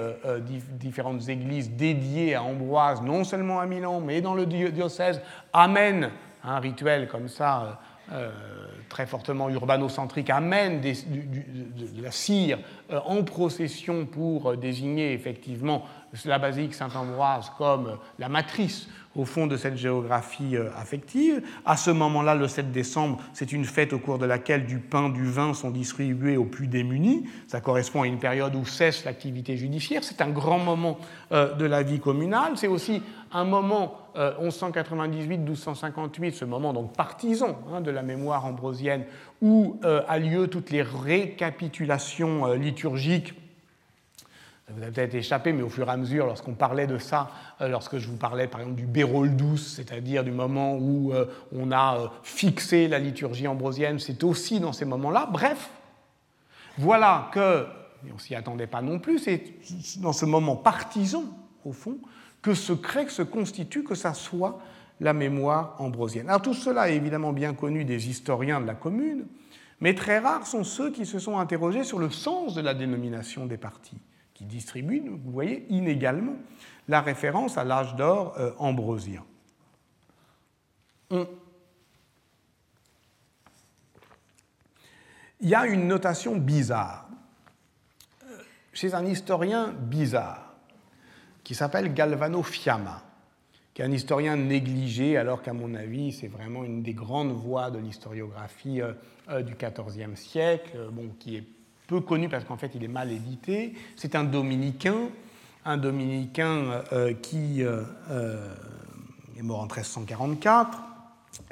[0.72, 5.20] différentes églises dédiées à Ambroise, non seulement à Milan, mais dans le diocèse,
[5.52, 6.10] amène
[6.42, 7.80] un rituel comme ça
[8.94, 10.92] très fortement urbano-centrique amène de,
[12.00, 12.60] la cire
[12.92, 15.84] euh, en procession pour euh, désigner effectivement
[16.24, 18.86] la basilique Saint-Ambroise comme la matrice
[19.16, 21.42] au fond de cette géographie affective.
[21.64, 25.08] À ce moment-là, le 7 décembre, c'est une fête au cours de laquelle du pain,
[25.08, 27.24] du vin sont distribués aux plus démunis.
[27.46, 30.04] Ça correspond à une période où cesse l'activité judiciaire.
[30.04, 30.98] C'est un grand moment
[31.30, 32.52] de la vie communale.
[32.56, 33.02] C'est aussi
[33.34, 39.04] un moment 1198-1258, euh, ce moment donc partisan hein, de la mémoire ambrosienne,
[39.42, 43.34] où euh, a lieu toutes les récapitulations euh, liturgiques.
[44.66, 47.30] Ça vous a peut-être échappé, mais au fur et à mesure, lorsqu'on parlait de ça,
[47.60, 51.12] lorsque je vous parlais par exemple du Bérol douce, c'est-à-dire du moment où
[51.54, 55.28] on a fixé la liturgie ambrosienne, c'est aussi dans ces moments-là.
[55.30, 55.70] Bref,
[56.78, 57.66] voilà que,
[58.06, 59.42] et on s'y attendait pas non plus, c'est
[60.00, 61.24] dans ce moment partisan,
[61.66, 61.98] au fond,
[62.40, 64.58] que se crée, que se constitue, que ça soit
[65.00, 66.28] la mémoire ambrosienne.
[66.28, 69.26] Alors tout cela est évidemment bien connu des historiens de la commune,
[69.80, 73.44] mais très rares sont ceux qui se sont interrogés sur le sens de la dénomination
[73.44, 73.98] des partis,
[74.34, 76.36] qui distribuent, vous voyez, inégalement
[76.88, 79.24] la référence à l'âge d'or euh, ambrosien.
[81.10, 81.28] Il
[85.40, 87.08] y a une notation bizarre
[88.24, 88.36] euh,
[88.72, 90.54] chez un historien bizarre
[91.44, 93.02] qui s'appelle Galvano Fiamma,
[93.72, 97.70] qui est un historien négligé, alors qu'à mon avis, c'est vraiment une des grandes voix
[97.70, 101.44] de l'historiographie euh, du XIVe siècle, bon, qui est
[101.86, 103.74] peu connu parce qu'en fait, il est mal édité.
[103.96, 105.08] C'est un dominicain,
[105.64, 106.82] un dominicain
[107.22, 110.78] qui est mort en 1344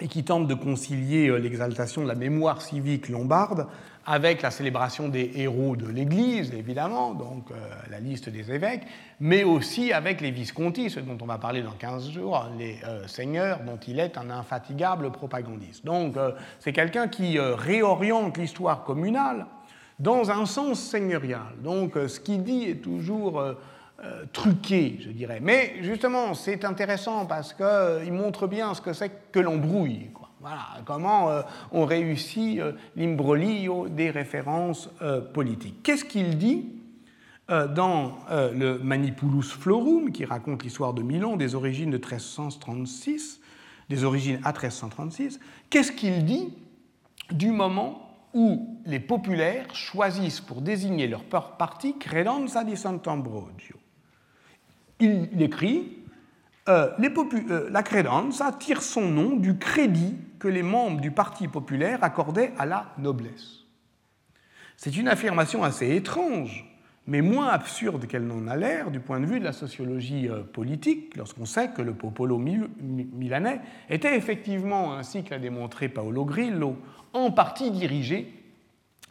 [0.01, 3.66] et qui tente de concilier l'exaltation de la mémoire civique lombarde
[4.07, 7.55] avec la célébration des héros de l'Église, évidemment, donc euh,
[7.91, 8.83] la liste des évêques,
[9.20, 13.07] mais aussi avec les Visconti, ceux dont on va parler dans 15 jours, les euh,
[13.07, 15.85] seigneurs dont il est un infatigable propagandiste.
[15.85, 19.47] Donc euh, c'est quelqu'un qui réoriente l'histoire communale
[20.03, 21.55] dans un sens seigneurial.
[21.62, 23.42] Donc ce qu'il dit est toujours
[24.32, 25.38] truqué, je dirais.
[25.40, 30.11] Mais justement, c'est intéressant parce qu'il montre bien ce que c'est que l'embrouille.
[30.40, 31.28] Voilà comment
[31.70, 32.61] on réussit
[32.96, 34.90] l'imbroglio des références
[35.32, 35.84] politiques.
[35.84, 36.68] Qu'est-ce qu'il dit
[37.48, 43.40] dans le Manipulus Florum, qui raconte l'histoire de Milan, des origines de 1336,
[43.88, 45.38] des origines à 1336,
[45.70, 46.53] qu'est-ce qu'il dit
[47.30, 53.76] du moment où les populaires choisissent pour désigner leur parti Credenza di Sant'Ambrogio
[55.01, 55.99] Il écrit
[56.68, 62.03] euh, euh, La Credenza tire son nom du crédit que les membres du Parti populaire
[62.03, 63.64] accordaient à la noblesse.
[64.76, 66.64] C'est une affirmation assez étrange,
[67.07, 70.43] mais moins absurde qu'elle n'en a l'air du point de vue de la sociologie euh,
[70.43, 73.61] politique, lorsqu'on sait que le popolo milanais
[73.91, 76.76] était effectivement, ainsi que l'a démontré Paolo Grillo,
[77.12, 78.32] en partie dirigé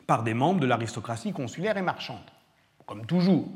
[0.07, 2.17] par des membres de l'aristocratie consulaire et marchande.
[2.85, 3.47] Comme toujours.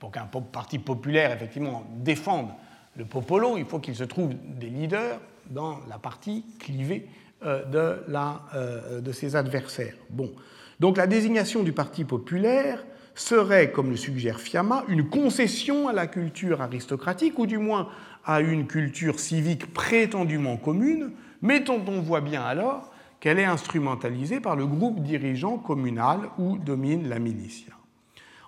[0.00, 2.48] Pour qu'un parti populaire, effectivement, défende
[2.96, 7.08] le popolo, il faut qu'il se trouve des leaders dans la partie clivée
[7.44, 9.94] euh, euh, de ses adversaires.
[10.10, 10.32] Bon.
[10.80, 12.84] Donc la désignation du parti populaire
[13.14, 17.88] serait, comme le suggère Fiamma, une concession à la culture aristocratique, ou du moins
[18.24, 24.40] à une culture civique prétendument commune, mais dont on voit bien alors qu'elle est instrumentalisée
[24.40, 27.72] par le groupe dirigeant communal où domine la militia.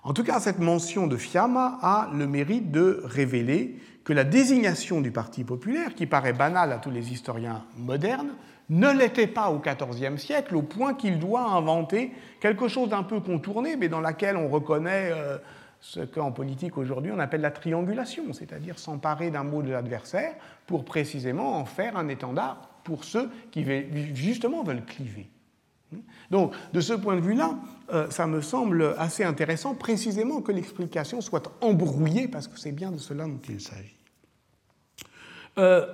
[0.03, 5.01] En tout cas, cette mention de Fiamma a le mérite de révéler que la désignation
[5.01, 8.31] du Parti populaire, qui paraît banale à tous les historiens modernes,
[8.69, 13.19] ne l'était pas au XIVe siècle, au point qu'il doit inventer quelque chose d'un peu
[13.19, 15.37] contourné, mais dans laquelle on reconnaît euh,
[15.81, 20.33] ce qu'en politique aujourd'hui on appelle la triangulation, c'est-à-dire s'emparer d'un mot de l'adversaire
[20.67, 23.65] pour précisément en faire un étendard pour ceux qui
[24.13, 25.29] justement veulent cliver.
[26.29, 27.55] Donc, de ce point de vue-là,
[27.91, 32.91] euh, ça me semble assez intéressant précisément que l'explication soit embrouillée, parce que c'est bien
[32.91, 33.95] de cela dont il s'agit.
[35.57, 35.87] Euh,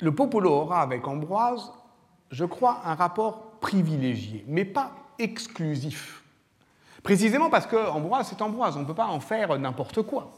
[0.00, 1.70] le Popolo aura avec Ambroise,
[2.30, 6.24] je crois, un rapport privilégié, mais pas exclusif.
[7.02, 10.32] Précisément parce que Ambroise, c'est Ambroise, on ne peut pas en faire n'importe quoi.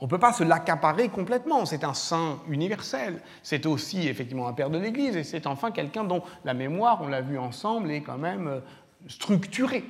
[0.00, 1.66] On ne peut pas se l'accaparer complètement.
[1.66, 3.20] C'est un saint universel.
[3.42, 7.08] C'est aussi effectivement un père de l'Église et c'est enfin quelqu'un dont la mémoire, on
[7.08, 8.60] l'a vu ensemble, est quand même euh,
[9.08, 9.84] structurée.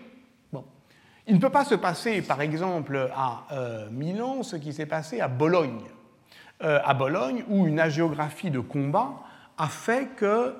[0.50, 0.64] Bon.
[1.26, 5.20] Il ne peut pas se passer, par exemple, à euh, Milan, ce qui s'est passé
[5.20, 5.82] à Bologne.
[6.62, 9.12] Euh, à Bologne, où une hagiographie de combat
[9.58, 10.54] a fait que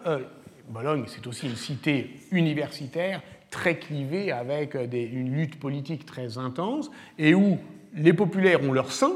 [0.68, 7.32] Bologne, c'est aussi une cité universitaire très clivée avec une lutte politique très intense et
[7.32, 7.59] où
[7.94, 9.12] les populaires ont leur saint,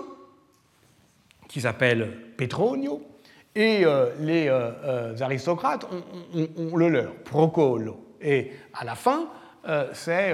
[1.53, 3.03] qui s'appelle Petronio,
[3.55, 8.15] et euh, les euh, euh, aristocrates ont, le leur, Procolo.
[8.23, 9.29] Et à la fin,
[9.93, 10.33] c'est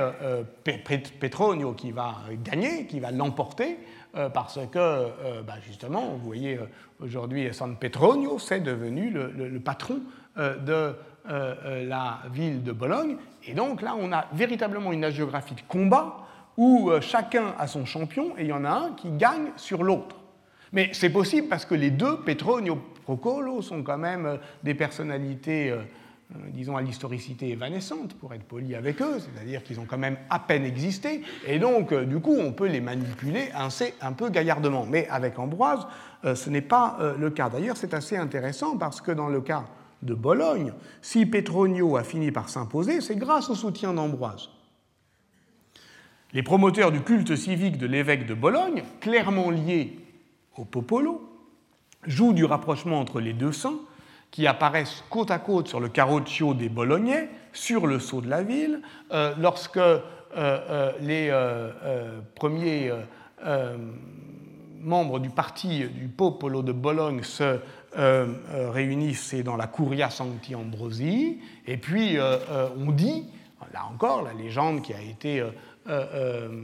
[1.21, 3.79] Petronio qui va gagner, qui va l'emporter,
[4.33, 6.59] parce que, bah, justement, vous voyez,
[7.01, 10.01] aujourd'hui, San Petronio, c'est devenu le, patron
[10.37, 10.95] de
[11.27, 13.16] la ville de Bologne.
[13.47, 16.19] Et donc là, on a véritablement une géographie de combat
[16.59, 20.16] où chacun a son champion et il y en a un qui gagne sur l'autre.
[20.73, 24.75] Mais c'est possible parce que les deux, Petronio et Procolo, sont quand même euh, des
[24.75, 25.79] personnalités, euh,
[26.35, 30.19] euh, disons, à l'historicité évanescente, pour être poli avec eux, c'est-à-dire qu'ils ont quand même
[30.29, 33.49] à peine existé, et donc, du coup, on peut les manipuler
[34.01, 34.87] un peu gaillardement.
[34.87, 35.87] Mais avec Ambroise,
[36.23, 37.49] ce n'est pas le cas.
[37.49, 39.64] D'ailleurs, c'est assez intéressant parce que dans le cas
[40.03, 44.51] de Bologne, si Petronio a fini par s'imposer, c'est grâce au soutien d'Ambroise.
[46.35, 49.99] Les promoteurs du culte civique de l'évêque de Bologne, clairement liés
[50.59, 51.23] au Popolo,
[52.07, 53.81] joue du rapprochement entre les deux saints
[54.31, 58.43] qui apparaissent côte à côte sur le carroccio des Bolognais, sur le sceau de la
[58.43, 58.83] ville,
[59.13, 60.01] euh, lorsque euh,
[60.37, 61.33] euh, les
[62.35, 62.93] premiers
[64.81, 67.59] membres du parti du Popolo de Bologne se
[67.95, 73.25] réunissent, c'est dans la Curia Sancti Ambrosi, et puis on dit,
[73.73, 75.43] là encore, la légende qui a été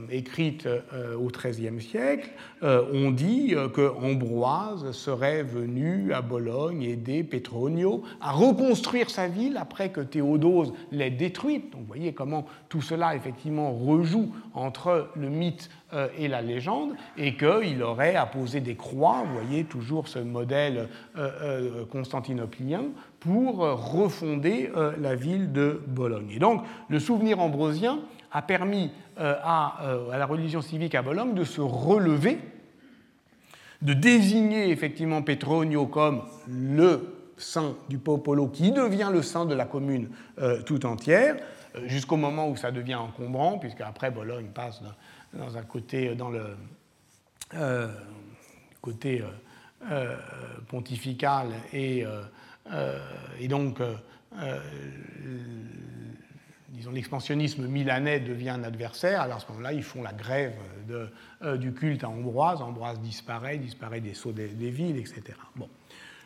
[0.09, 2.29] écrite euh, au XIIIe siècle,
[2.61, 9.89] on dit que Ambroise serait venu à Bologne aider Petronio à reconstruire sa ville après
[9.89, 11.71] que Théodose l'ait détruite.
[11.71, 15.69] Donc vous voyez comment tout cela effectivement rejoue entre le mythe
[16.17, 20.89] et la légende, et qu'il aurait apposé des croix, vous voyez toujours ce modèle
[21.91, 22.85] constantinoplien,
[23.19, 26.31] pour refonder la ville de Bologne.
[26.31, 27.99] Et donc le souvenir ambrosien
[28.35, 32.37] a permis euh, euh, à, la religion civique à Bologne de se relever,
[33.81, 39.63] de désigner effectivement Petronio comme le saint du Popolo qui devient le saint de la
[39.63, 40.09] commune
[40.39, 41.37] euh, tout entière,
[41.85, 44.81] jusqu'au moment où ça devient encombrant, puisque après Bologne passe
[45.33, 46.57] dans, un côté, dans le
[48.81, 49.23] côté
[50.69, 52.05] pontificale et,
[53.39, 53.81] et donc
[56.75, 60.53] disons, l'expansionnisme milanais devient un adversaire, alors à ce moment-là, ils font la grève
[60.89, 62.61] euh, du culte à Ambroise.
[62.61, 65.23] Ambroise disparaît, disparaît des sceaux des, villes, etc.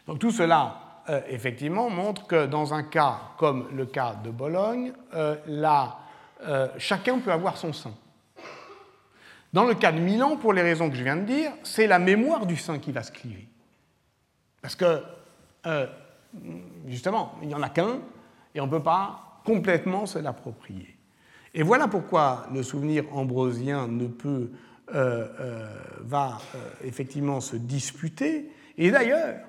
[0.08, 4.94] Donc tout cela, euh, effectivement, montre que dans un cas comme le cas de Bologne,
[5.14, 5.36] euh,
[6.78, 7.96] chacun peut avoir son saint.
[9.52, 12.00] Dans le cas de Milan, pour les raisons que je viens de dire, c'est la
[12.00, 13.48] mémoire du saint qui va se cliver.
[14.62, 15.02] Parce que,
[16.86, 18.00] justement, il n'y en a qu'un,
[18.54, 21.00] et on ne peut pas complètement se l'approprier.
[21.54, 24.52] Et voilà pourquoi le souvenir ambrosien ne peut,
[24.94, 25.68] euh, euh,
[26.02, 28.52] va euh, effectivement se disputer.
[28.78, 29.40] Et d'ailleurs,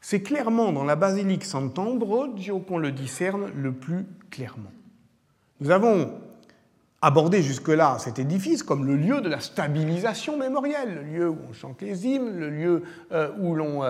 [0.00, 4.72] c'est clairement dans la basilique Sant'Ambrogio qu'on le discerne le plus clairement.
[5.60, 6.14] Nous avons
[7.02, 11.52] abordé jusque-là cet édifice comme le lieu de la stabilisation mémorielle, le lieu où on
[11.52, 12.82] chante les hymnes, le lieu
[13.38, 13.82] où l'on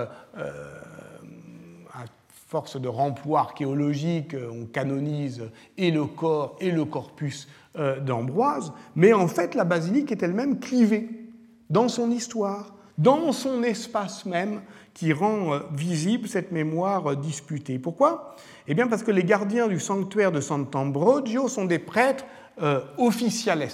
[2.51, 5.49] force de remploi archéologique, euh, on canonise
[5.79, 7.47] et le corps et le corpus
[7.79, 11.09] euh, d'Ambroise, mais en fait la basilique est elle-même clivée
[11.71, 14.63] dans son histoire, dans son espace même,
[14.95, 17.79] qui rend euh, visible cette mémoire disputée.
[17.79, 18.35] Pourquoi?
[18.67, 22.25] Eh bien parce que les gardiens du sanctuaire de Sant'Ambrogio sont des prêtres
[22.99, 23.67] officiales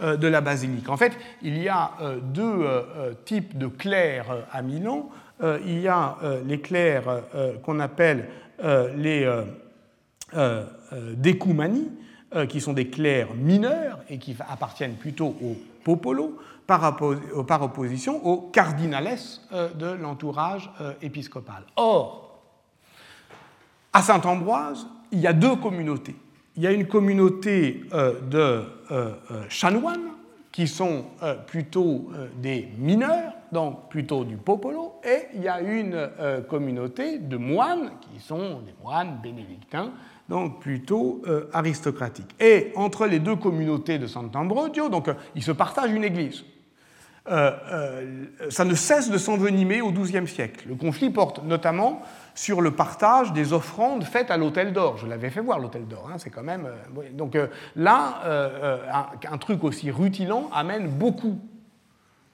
[0.00, 0.88] de la basilique.
[0.88, 1.12] En fait,
[1.42, 1.92] il y a
[2.34, 2.66] deux
[3.24, 5.10] types de clercs à Milan.
[5.42, 8.28] Euh, il y a euh, les clercs euh, qu'on appelle
[8.96, 9.30] les
[11.14, 11.90] découmanies,
[12.48, 19.18] qui sont des clercs mineurs et qui appartiennent plutôt au popolo, par, opposition aux cardinales
[19.74, 20.70] de l'entourage
[21.02, 21.64] épiscopal.
[21.76, 22.40] Or,
[23.92, 26.16] à Saint-Ambroise, il y a deux communautés.
[26.56, 28.62] Il y a une communauté de
[29.50, 30.15] chanoines
[30.56, 31.04] qui sont
[31.46, 32.08] plutôt
[32.40, 37.90] des mineurs, donc plutôt du popolo, et il y a une euh, communauté de moines,
[38.00, 39.92] qui sont des moines bénédictins,
[40.30, 42.34] donc plutôt euh, aristocratiques.
[42.40, 46.44] Et entre les deux communautés de Sant'Ambrogio, donc euh, ils se partagent une église.
[47.26, 50.64] ça ne cesse de s'envenimer au XIIe siècle.
[50.68, 52.00] Le conflit porte notamment
[52.36, 54.98] sur le partage des offrandes faites à l'hôtel d'or.
[54.98, 56.68] Je l'avais fait voir l'hôtel d'or, hein, c'est quand même.
[57.14, 57.36] donc
[57.74, 58.20] là,
[58.92, 61.40] un, un, truc aussi rutilant amène beaucoup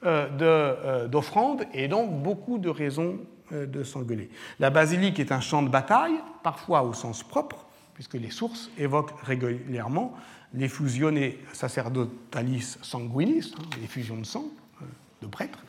[0.04, 3.20] euh, euh, d'offrandes et donc beaucoup de raisons
[3.52, 4.30] euh, de s'engueuler.
[4.58, 9.14] La basilique est un champ de bataille, parfois au sens propre, puisque les sources évoquent
[9.22, 10.12] régulièrement
[10.54, 11.20] les fusionnes
[11.52, 14.46] sacerdotalis sanguinis, hein, les fusions de sang
[15.22, 15.60] de prêtres,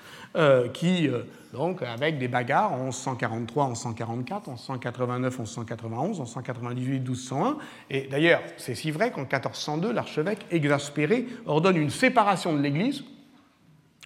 [0.74, 1.10] qui,
[1.54, 7.58] donc, avec des bagarres en 1143, en 1144, en 1189, en 1191, en 1198, 1201.
[7.91, 13.04] Et d'ailleurs, c'est si vrai qu'en 1402, l'archevêque, exaspéré, ordonne une séparation de l'Église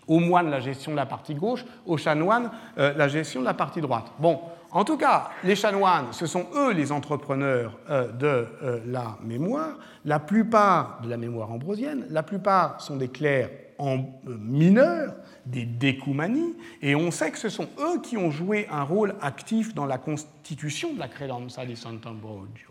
[0.07, 3.53] aux moines la gestion de la partie gauche, aux chanoines euh, la gestion de la
[3.53, 4.11] partie droite.
[4.19, 4.39] Bon,
[4.71, 9.77] en tout cas, les chanoines, ce sont eux les entrepreneurs euh, de euh, la mémoire.
[10.05, 15.13] La plupart de la mémoire ambrosienne, la plupart sont des clercs en, mineurs,
[15.45, 19.73] des découmanies, et on sait que ce sont eux qui ont joué un rôle actif
[19.73, 22.69] dans la constitution de la Credenza di Sant'Ambrogio.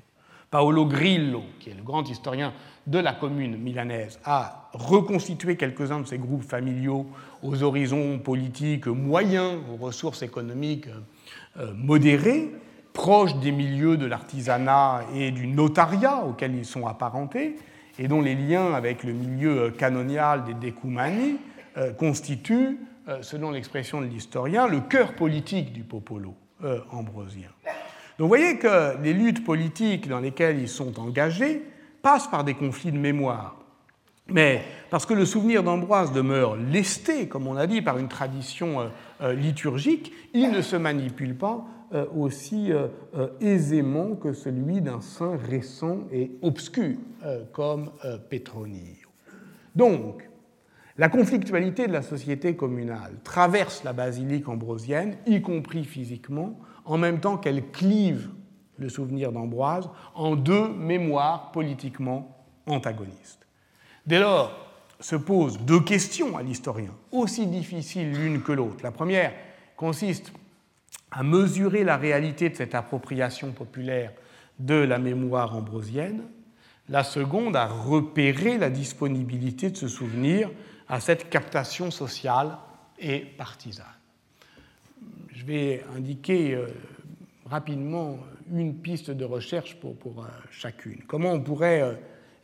[0.51, 2.53] Paolo Grillo, qui est le grand historien
[2.87, 7.07] de la commune milanaise a reconstitué quelques-uns de ces groupes familiaux
[7.43, 10.89] aux horizons politiques moyens, aux ressources économiques
[11.59, 12.53] euh, modérées,
[12.93, 17.57] proches des milieux de l'artisanat et du notariat auxquels ils sont apparentés,
[17.99, 21.39] et dont les liens avec le milieu canonial des Découmanies
[21.77, 22.79] euh, constituent,
[23.09, 26.35] euh, selon l'expression de l'historien, le cœur politique du popolo
[26.91, 27.51] ambrosien.
[28.19, 31.63] Donc vous voyez que les luttes politiques dans lesquelles ils sont engagés
[32.01, 33.57] passe par des conflits de mémoire.
[34.29, 38.81] Mais parce que le souvenir d'Ambroise demeure lesté, comme on l'a dit, par une tradition
[38.81, 38.87] euh,
[39.23, 41.76] euh, liturgique, il ne se manipule pas euh,
[42.15, 42.71] aussi
[43.41, 46.97] aisément que celui d'un saint récent et obscur
[47.53, 47.91] comme
[48.31, 49.09] Petronio.
[49.75, 50.29] Donc,
[50.99, 57.21] la conflictualité de la société communale traverse la basilique ambrosienne, y compris physiquement, en même
[57.21, 58.31] temps qu'elle clive
[58.79, 62.37] le souvenir d'Ambroise, en deux mémoires politiquement
[62.67, 63.47] antagonistes.
[64.07, 64.53] Dès lors,
[64.99, 68.83] se posent deux questions à l'historien, aussi difficiles l'une que l'autre.
[68.83, 69.33] La première
[69.77, 70.33] consiste
[71.11, 74.13] à mesurer la réalité de cette appropriation populaire
[74.59, 76.23] de la mémoire ambrosienne,
[76.89, 80.51] la seconde à repérer la disponibilité de ce souvenir
[80.89, 82.57] à cette captation sociale
[82.99, 83.87] et partisane.
[85.35, 86.67] Je vais indiquer euh,
[87.45, 88.19] rapidement
[88.53, 91.03] une piste de recherche pour, euh, chacune.
[91.07, 91.95] Comment on pourrait euh,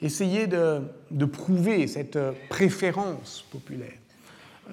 [0.00, 0.82] essayer de,
[1.26, 2.18] prouver cette
[2.48, 3.98] préférence populaire?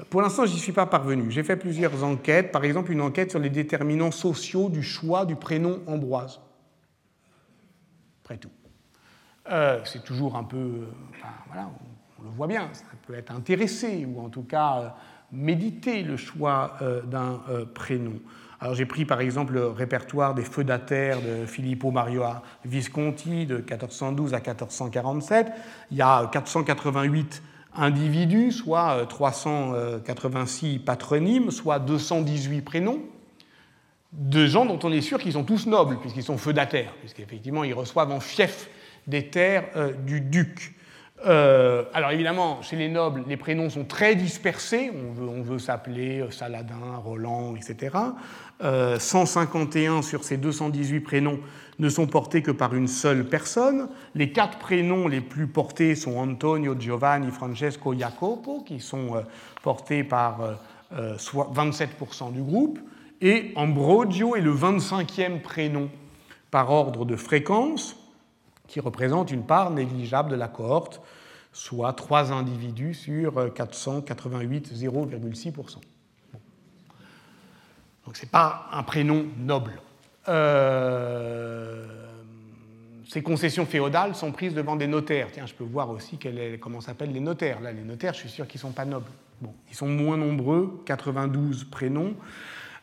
[0.09, 1.31] Pour l'instant, je n'y suis pas parvenu.
[1.31, 5.35] J'ai fait plusieurs enquêtes, par exemple une enquête sur les déterminants sociaux du choix du
[5.35, 6.39] prénom Ambroise.
[8.23, 8.49] Après tout.
[9.51, 10.87] Euh, c'est toujours un peu.
[11.47, 11.69] voilà,
[12.19, 14.89] on, le voit bien, ça peut être intéressé, ou en tout cas euh,
[15.31, 17.41] méditer le choix euh, d'un
[17.73, 18.19] prénom.
[18.61, 22.23] Alors j'ai pris par exemple le répertoire des feudataires de Filippo Mario
[22.65, 25.47] Visconti de 1412 à 1447.
[25.91, 27.41] Il y a 488
[27.76, 33.01] individus, soit 386 euh, patronymes, soit 218 prénoms,
[34.11, 37.74] de gens dont on est sûr qu'ils sont tous nobles, puisqu'ils sont feudataires, puisqu'effectivement ils
[37.74, 38.70] reçoivent en fief
[39.07, 40.76] des terres euh, du duc.
[41.26, 44.91] Euh, alors évidemment, chez les nobles, les prénoms sont très dispersés.
[44.93, 47.97] On veut, on veut s'appeler Saladin, Roland, etc.
[48.62, 51.39] 151 sur ces 218 prénoms
[51.80, 53.88] ne sont portés que par une seule personne.
[54.14, 59.22] Les quatre prénoms les plus portés sont Antonio, Giovanni, Francesco, Jacopo, qui sont euh,
[59.64, 60.57] portés par
[60.93, 62.80] 27% euh, du groupe.
[63.22, 65.89] Et Ambrogio est le 25e prénom
[66.51, 67.95] par ordre de fréquence,
[68.68, 71.01] qui représente une part négligeable de la cohorte,
[71.53, 75.78] soit 3 individus sur 488, 0,6%.
[78.10, 79.74] Donc ce n'est pas un prénom noble.
[80.30, 81.86] Euh,
[83.07, 85.28] ces concessions féodales sont prises devant des notaires.
[85.32, 87.62] Tiens, je peux voir aussi est, comment s'appellent les notaires.
[87.62, 89.12] Là, les notaires, je suis sûr qu'ils ne sont pas nobles.
[89.41, 92.16] Bon, ils sont moins nombreux, 92 prénoms.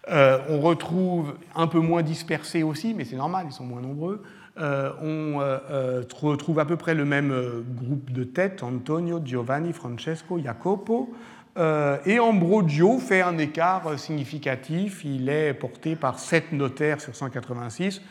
[0.09, 4.23] Euh, on retrouve un peu moins dispersés aussi, mais c'est normal, ils sont moins nombreux.
[4.59, 5.39] Euh, on
[6.25, 7.35] retrouve à peu près le même
[7.75, 11.13] groupe de têtes, Antonio, Giovanni, Francesco, Jacopo.
[11.59, 15.05] Euh, et Ambrogio fait un écart significatif.
[15.05, 18.03] Il est porté par 7 notaires sur 186,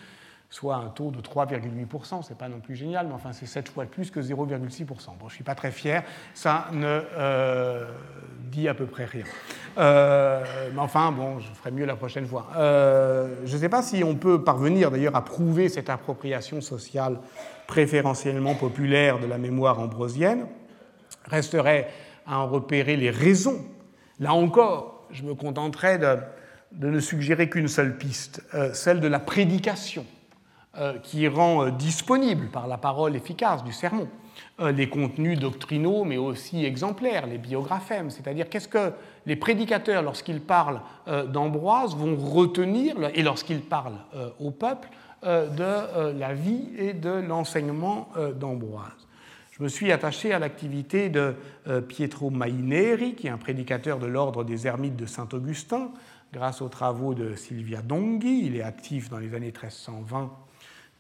[0.49, 2.23] soit un taux de 3,8%.
[2.23, 4.85] Ce n'est pas non plus génial, mais enfin, c'est 7 fois plus que 0,6%.
[4.85, 6.03] Bon, je ne suis pas très fier.
[6.33, 7.85] Ça ne euh,
[8.51, 9.25] dit à peu près rien.
[9.77, 10.43] Euh,
[10.73, 12.47] mais enfin, bon, je ferai mieux la prochaine fois.
[12.55, 17.19] je ne sais pas si on peut parvenir d'ailleurs à prouver cette appropriation sociale
[17.67, 20.47] préférentiellement populaire de la mémoire ambrosienne.
[21.25, 21.87] Resterait
[22.25, 23.63] à en repérer les raisons.
[24.19, 29.19] Là encore, je me contenterai de, ne suggérer qu'une seule piste, euh, celle de la
[29.19, 30.05] prédication,
[30.77, 34.07] euh, qui rend euh, disponible par la parole efficace du sermon
[34.59, 38.91] les contenus doctrinaux, mais aussi exemplaires, les biographèmes, c'est-à-dire qu'est-ce que
[39.25, 40.81] les prédicateurs, lorsqu'ils parlent
[41.29, 43.99] d'Ambroise, vont retenir, et lorsqu'ils parlent
[44.41, 44.89] au peuple,
[45.23, 49.04] de la vie et de l'enseignement d'Ambroise.
[49.57, 51.33] Je me suis attaché à l'activité de
[51.69, 55.91] euh, Pietro Maineri, qui est un prédicateur de l'ordre des ermites de Saint-Augustin,
[56.33, 58.47] grâce aux travaux de Silvia Donghi.
[58.47, 59.53] Il est actif dans les années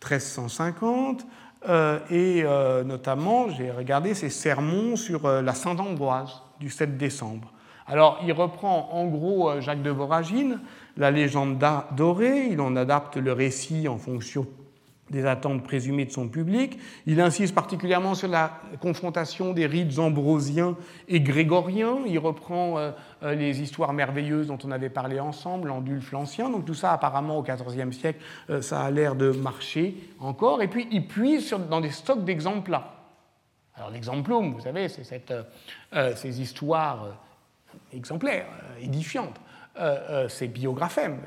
[0.01, 1.25] 1320-1350.
[1.67, 7.51] Euh, et euh, notamment, j'ai regardé ses sermons sur la Sainte-Ambroise du 7 décembre.
[7.87, 10.61] Alors, il reprend en gros Jacques de Voragine,
[10.95, 14.47] la légende dorée, il en adapte le récit en fonction
[15.11, 16.79] des attentes présumées de son public.
[17.05, 20.75] Il insiste particulièrement sur la confrontation des rites ambrosiens
[21.07, 21.99] et grégoriens.
[22.07, 22.91] Il reprend euh,
[23.21, 26.49] euh, les histoires merveilleuses dont on avait parlé ensemble, l'Andulphe l'Ancien.
[26.49, 30.63] Donc tout ça, apparemment, au XIVe siècle, euh, ça a l'air de marcher encore.
[30.63, 32.91] Et puis il puise dans des stocks d'exemples là.
[33.75, 35.03] Alors l'exemplum, vous savez, c'est
[36.15, 37.07] ces histoires
[37.91, 38.47] exemplaires,
[38.81, 39.37] édifiantes.
[39.77, 41.17] Euh, euh, ces biographèmes,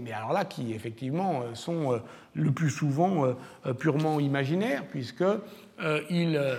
[0.00, 1.98] mais alors là qui effectivement euh, sont
[2.34, 3.34] le plus souvent
[3.78, 6.56] purement imaginaires, puisqu'ils ne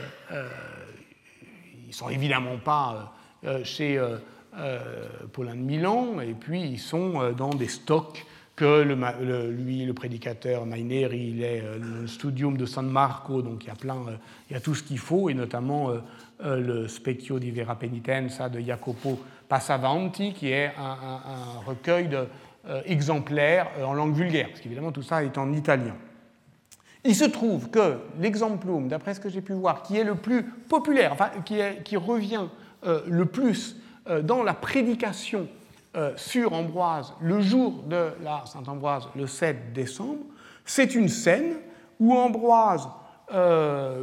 [1.92, 3.14] sont évidemment pas
[3.64, 4.02] chez
[5.32, 8.26] Paulin de Milan, et puis ils sont dans des stocks
[8.56, 8.82] que
[9.52, 13.76] lui, le prédicateur Mainer, il est le studium de San Marco, donc il y a
[13.76, 14.04] plein,
[14.50, 15.92] il y a tout ce qu'il faut, et notamment
[16.44, 19.20] le Specchio di Vera Penitenza de Jacopo
[19.50, 22.28] Passavanti, qui est un, recueil de,
[22.68, 25.96] euh, exemplaires euh, en langue vulgaire, parce qu'évidemment tout ça est en italien.
[27.06, 30.44] Il se trouve que l'exemplum, d'après ce que j'ai pu voir, qui est le plus
[30.44, 32.48] populaire, enfin, qui, revient
[32.86, 33.78] euh, le plus
[34.24, 35.50] dans la prédication
[36.16, 40.24] sur Ambroise le jour de la Saint-Ambroise, le 7 décembre,
[40.64, 41.56] c'est une scène
[42.00, 42.88] où Ambroise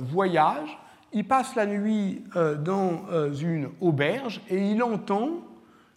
[0.00, 0.76] voyage
[1.14, 5.30] il passe la nuit euh, dans euh, une auberge et il entend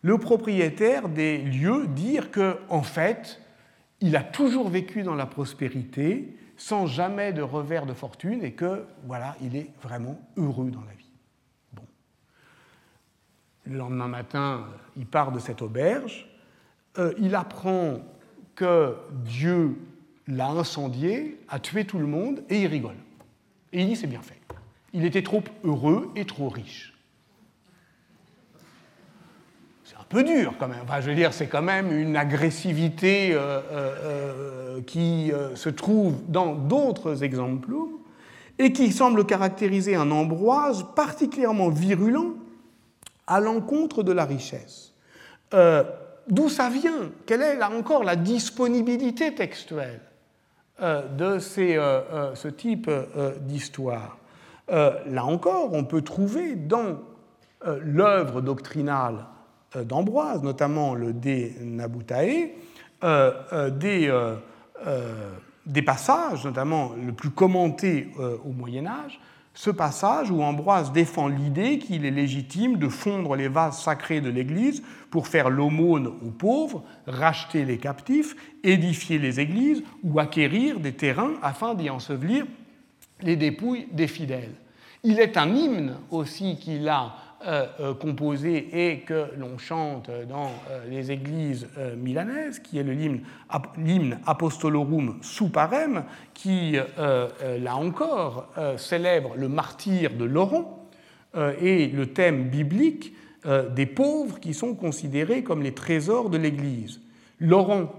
[0.03, 3.41] le propriétaire des lieux dire que, en fait,
[3.99, 8.85] il a toujours vécu dans la prospérité, sans jamais de revers de fortune, et que,
[9.05, 11.11] voilà, il est vraiment heureux dans la vie.
[11.73, 11.83] Bon.
[13.65, 14.65] Le lendemain matin,
[14.95, 16.29] il part de cette auberge,
[16.99, 18.01] euh, il apprend
[18.55, 19.77] que Dieu
[20.27, 22.95] l'a incendié, a tué tout le monde, et il rigole.
[23.73, 24.36] Et il dit c'est bien fait.
[24.93, 26.93] Il était trop heureux et trop riche.
[29.99, 30.79] un peu dur quand même.
[30.83, 36.53] Enfin, je veux dire, c'est quand même une agressivité euh, euh, qui se trouve dans
[36.53, 37.71] d'autres exemples
[38.59, 42.35] et qui semble caractériser un Ambroise particulièrement virulent
[43.27, 44.93] à l'encontre de la richesse.
[46.27, 47.11] D'où ça vient?
[47.25, 50.01] Quelle est là encore la disponibilité textuelle
[50.79, 52.89] de ce type
[53.41, 54.17] d'histoire?
[54.69, 56.99] Là encore, on peut trouver dans
[57.81, 59.25] l'œuvre doctrinale
[59.75, 62.53] euh, d'Ambroise, notamment le De Nabutae,
[63.03, 64.11] euh, euh, des,
[65.65, 68.09] des, passages, notamment le plus commenté
[68.45, 69.19] au Moyen Âge,
[69.53, 74.29] ce passage où Ambroise défend l'idée qu'il est légitime de fondre les vases sacrés de
[74.29, 80.93] l'Église pour faire l'aumône aux pauvres, racheter les captifs, édifier les églises ou acquérir des
[80.93, 82.45] terrains afin d'y ensevelir
[83.21, 84.53] les dépouilles des fidèles.
[85.03, 87.15] Il est un hymne aussi qu'il a
[87.45, 94.19] euh, euh, composé et que l'on chante dans euh, les églises milanaises, qui est l'hymne
[94.25, 96.03] Apostolorum Suparem,
[96.33, 100.89] qui, là encore, célèbre le martyr de Laurent
[101.61, 103.13] et le thème biblique
[103.75, 107.01] des pauvres qui sont considérés comme les trésors de l'Église.
[107.39, 107.93] Laurent,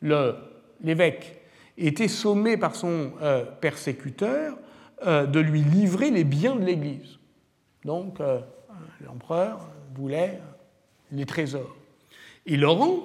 [0.00, 1.35] l'évêque,
[1.78, 3.12] était sommé par son
[3.60, 4.56] persécuteur
[5.04, 7.18] de lui livrer les biens de l'Église.
[7.84, 8.18] Donc,
[9.04, 10.40] l'empereur voulait
[11.12, 11.76] les trésors.
[12.46, 13.02] Et Laurent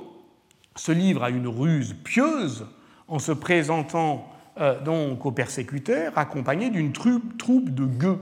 [0.75, 2.65] se livre à une ruse pieuse
[3.07, 8.19] en se présentant euh, donc au persécuteur accompagné d'une troupe de gueux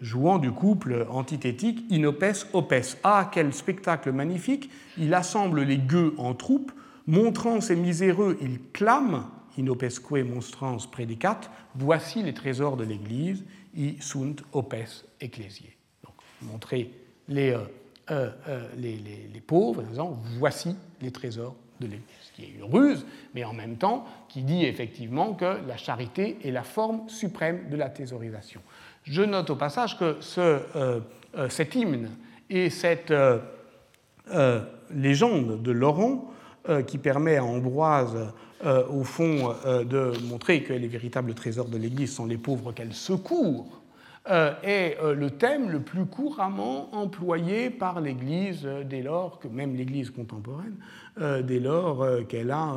[0.00, 2.96] jouant du couple antithétique inopes-opes.
[3.04, 6.72] Ah, quel spectacle magnifique Il assemble les gueux en troupe,
[7.06, 9.26] montrant ces miséreux, il clame,
[9.58, 11.40] inopesque monstrans predicat,
[11.74, 13.44] voici les trésors de l'Église,
[13.76, 15.74] i sunt opes ecclesiae
[16.44, 16.90] montrer
[17.28, 17.58] les, euh,
[18.10, 18.96] euh, euh, les,
[19.32, 23.52] les, pauvres, en disant voici les trésors de l'Église, qui est une ruse, mais en
[23.52, 28.60] même temps qui dit effectivement que la charité est la forme suprême de la thésaurisation.
[29.02, 30.60] Je note au passage que ce,
[31.50, 32.10] cet hymne
[32.48, 33.12] et cette
[34.90, 36.30] légende de Laurent,
[36.86, 38.32] qui permet à Ambroise,
[38.64, 43.84] au fond, de montrer que les véritables trésors de l'Église sont les pauvres qu'elle secourt,
[44.30, 49.48] euh, est euh, le thème le plus couramment employé par l'Église euh, dès lors que,
[49.48, 50.76] même l'Église contemporaine,
[51.44, 52.74] dès lors qu'elle a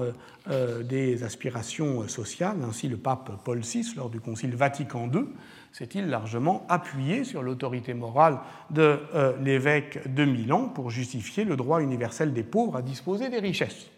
[0.84, 2.58] des aspirations sociales.
[2.70, 5.24] Ainsi, le pape Paul VI, lors du Concile Vatican II,
[5.72, 8.38] s'est-il largement appuyé sur l'autorité morale
[8.70, 9.00] de
[9.44, 13.90] l'évêque de Milan pour justifier le droit universel des pauvres à disposer des richesses.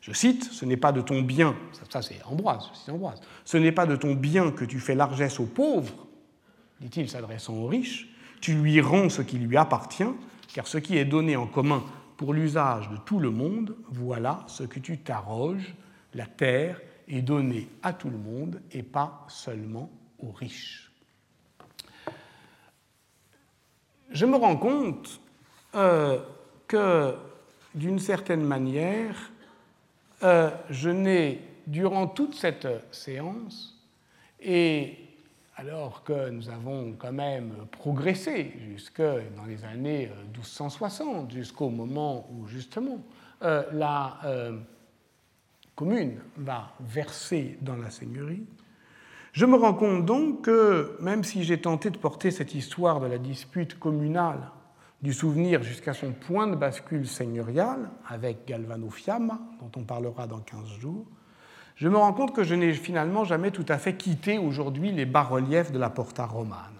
[0.00, 1.54] Je cite, ce n'est pas de ton bien,
[1.90, 2.70] ça, c'est Ambroise,
[3.44, 6.06] ce n'est pas de ton bien que tu fais largesse aux pauvres,
[6.80, 8.08] dit-il s'adressant aux riches,
[8.40, 10.12] tu lui rends ce qui lui appartient,
[10.54, 11.84] car ce qui est donné en commun
[12.16, 15.74] pour l'usage de tout le monde, voilà ce que tu t'arroges,
[16.14, 20.90] la terre est donnée à tout le monde et pas seulement aux riches.
[24.10, 25.20] Je me rends compte
[25.74, 26.18] euh,
[26.66, 27.14] que,
[27.74, 29.29] d'une certaine manière,
[30.22, 33.78] euh, je n'ai, durant toute cette séance,
[34.40, 34.96] et
[35.60, 42.26] alors que nous avons quand même progressé jusque dans les années 1260, euh, jusqu'au moment
[42.32, 42.98] où justement
[43.42, 44.58] euh, la euh,
[45.76, 48.46] commune va verser dans la seigneurie,
[49.32, 53.06] je me rends compte donc que même si j'ai tenté de porter cette histoire de
[53.06, 54.40] la dispute communale
[55.02, 60.40] du souvenir jusqu'à son point de bascule seigneurial avec Galvano Fiamma, dont on parlera dans
[60.40, 61.06] 15 jours,
[61.76, 65.06] je me rends compte que je n'ai finalement jamais tout à fait quitté aujourd'hui les
[65.06, 66.74] bas-reliefs de la Porta romane.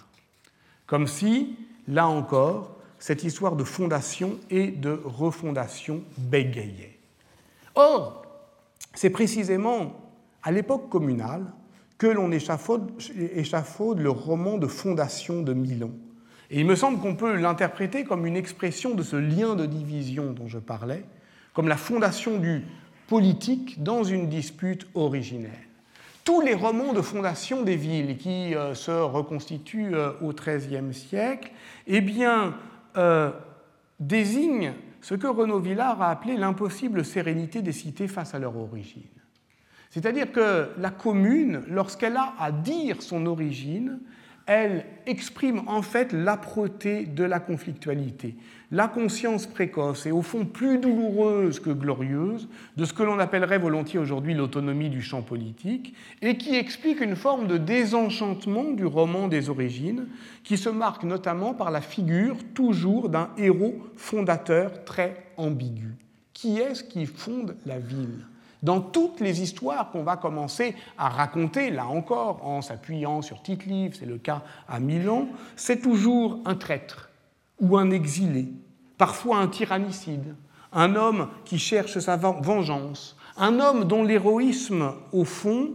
[0.87, 1.57] Comme si,
[1.89, 6.99] là encore, cette histoire de fondation et de refondation bégayait.
[7.75, 8.27] Or,
[8.93, 9.93] c'est précisément
[10.43, 11.47] à l'époque communale
[11.97, 15.91] que l'on échafaude, échafaude, le roman de fondation de Milan.
[16.51, 20.33] Et il me semble qu'on peut l'interpréter comme une expression de ce lien de division
[20.33, 21.05] dont je parlais,
[21.55, 22.65] comme la fondation du
[23.07, 25.53] politique dans une dispute originelle.
[26.25, 31.51] Tous les romans de fondation des villes qui euh, se reconstituent euh, au XIIIe siècle
[31.87, 32.05] eh
[32.97, 33.31] euh,
[33.99, 39.03] désignent ce que Renaud Villard a appelé l'impossible sérénité des cités face à leur origine.
[39.89, 43.99] C'est-à-dire que la commune, lorsqu'elle a à dire son origine,
[44.53, 48.35] elle exprime en fait l'âpreté de la conflictualité,
[48.73, 53.61] la conscience précoce et au fond plus douloureuse que glorieuse de ce que l'on appellerait
[53.61, 59.29] volontiers aujourd'hui l'autonomie du champ politique, et qui explique une forme de désenchantement du roman
[59.29, 60.09] des origines,
[60.43, 65.95] qui se marque notamment par la figure toujours d'un héros fondateur très ambigu.
[66.33, 68.27] Qui est-ce qui fonde la ville?
[68.63, 73.63] Dans toutes les histoires qu'on va commencer à raconter, là encore, en s'appuyant sur tite
[73.95, 77.11] c'est le cas à Milan, c'est toujours un traître
[77.61, 78.49] ou un exilé,
[78.99, 80.35] parfois un tyrannicide,
[80.73, 85.73] un homme qui cherche sa vengeance, un homme dont l'héroïsme, au fond,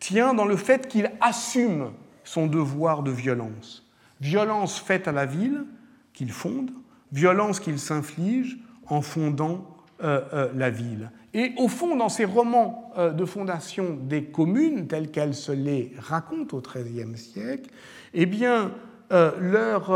[0.00, 1.90] tient dans le fait qu'il assume
[2.24, 3.84] son devoir de violence.
[4.20, 5.64] Violence faite à la ville
[6.12, 6.70] qu'il fonde,
[7.12, 9.64] violence qu'il s'inflige en fondant
[10.00, 11.10] la ville.
[11.34, 15.92] Et au fond, dans ces romans euh, de fondation des communes, tels qu'elles se les
[15.98, 17.70] racontent au XIIIe siècle,
[18.14, 18.72] eh bien,
[19.10, 19.90] leur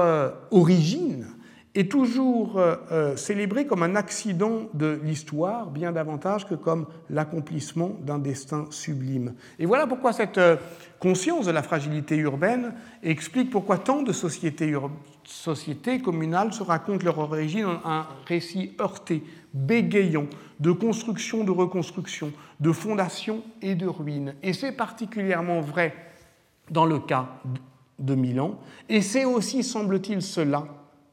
[0.50, 1.26] origine
[1.74, 2.58] est toujours
[3.16, 9.34] célébrée comme un accident de l'histoire, bien davantage que comme l'accomplissement d'un destin sublime.
[9.58, 10.40] Et voilà pourquoi cette
[10.98, 12.72] conscience de la fragilité urbaine
[13.02, 14.74] explique pourquoi tant de sociétés,
[15.24, 19.22] sociétés communales se racontent leur origine en un récit heurté,
[19.54, 20.26] bégayant,
[20.60, 24.34] de construction, de reconstruction, de fondation et de ruines.
[24.42, 25.94] Et c'est particulièrement vrai
[26.70, 27.28] dans le cas
[27.98, 28.58] de Milan.
[28.88, 30.66] Et c'est aussi, semble-t-il, cela,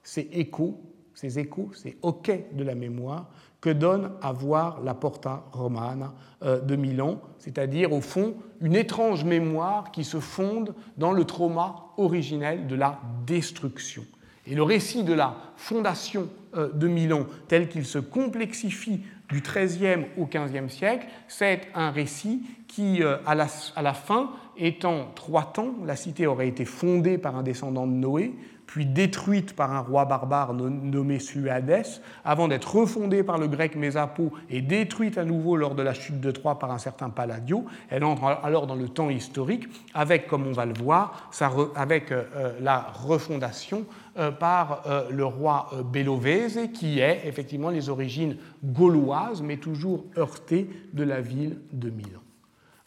[0.03, 0.79] ces échos,
[1.13, 3.29] ces échos, ces hoquets de la mémoire,
[3.61, 9.23] que donne à voir la Porta Romana euh, de Milan, c'est-à-dire au fond une étrange
[9.23, 14.05] mémoire qui se fonde dans le trauma originel de la destruction.
[14.45, 20.05] Et le récit de la fondation euh, de Milan, tel qu'il se complexifie du XIIIe
[20.17, 25.95] au XVe siècle, c'est un récit qui, euh, à la, fin, étant trois temps, la
[25.95, 28.33] cité aurait été fondée par un descendant de Noé,
[28.69, 31.87] puis détruite par un roi barbare nommé Suades,
[32.23, 36.19] avant d'être refondée par le grec Mésapo et détruite à nouveau lors de la chute
[36.19, 37.65] de Troie par un certain Palladio.
[37.89, 39.63] Elle entre alors dans le temps historique,
[39.95, 41.31] avec, comme on va le voir,
[41.73, 43.85] avec euh, euh, la refondation
[44.19, 51.03] euh, par le roi Bellovese, qui est effectivement les origines gauloises, mais toujours heurtées de
[51.03, 52.21] la ville de Milan.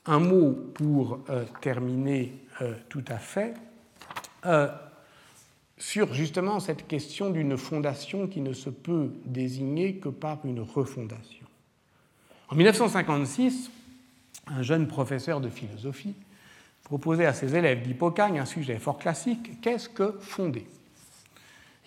[0.07, 1.19] Un mot pour
[1.61, 2.35] terminer
[2.89, 3.55] tout à fait
[5.83, 11.45] sur justement cette question d'une fondation qui ne se peut désigner que par une refondation.
[12.49, 13.69] En 1956,
[14.47, 16.15] un jeune professeur de philosophie
[16.85, 20.67] proposait à ses élèves d'Hippocagne un sujet fort classique, qu'est-ce que fonder?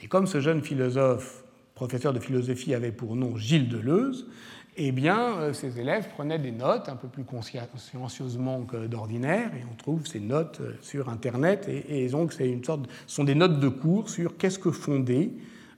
[0.04, 4.28] Et comme ce jeune philosophe, professeur de philosophie, avait pour nom Gilles Deleuze,
[4.78, 9.64] eh bien, ces euh, élèves prenaient des notes un peu plus consciencieusement que d'ordinaire, et
[9.72, 13.60] on trouve ces notes euh, sur Internet, et, donc c'est une sorte, sont des notes
[13.60, 15.34] de cours sur qu'est-ce que fonder,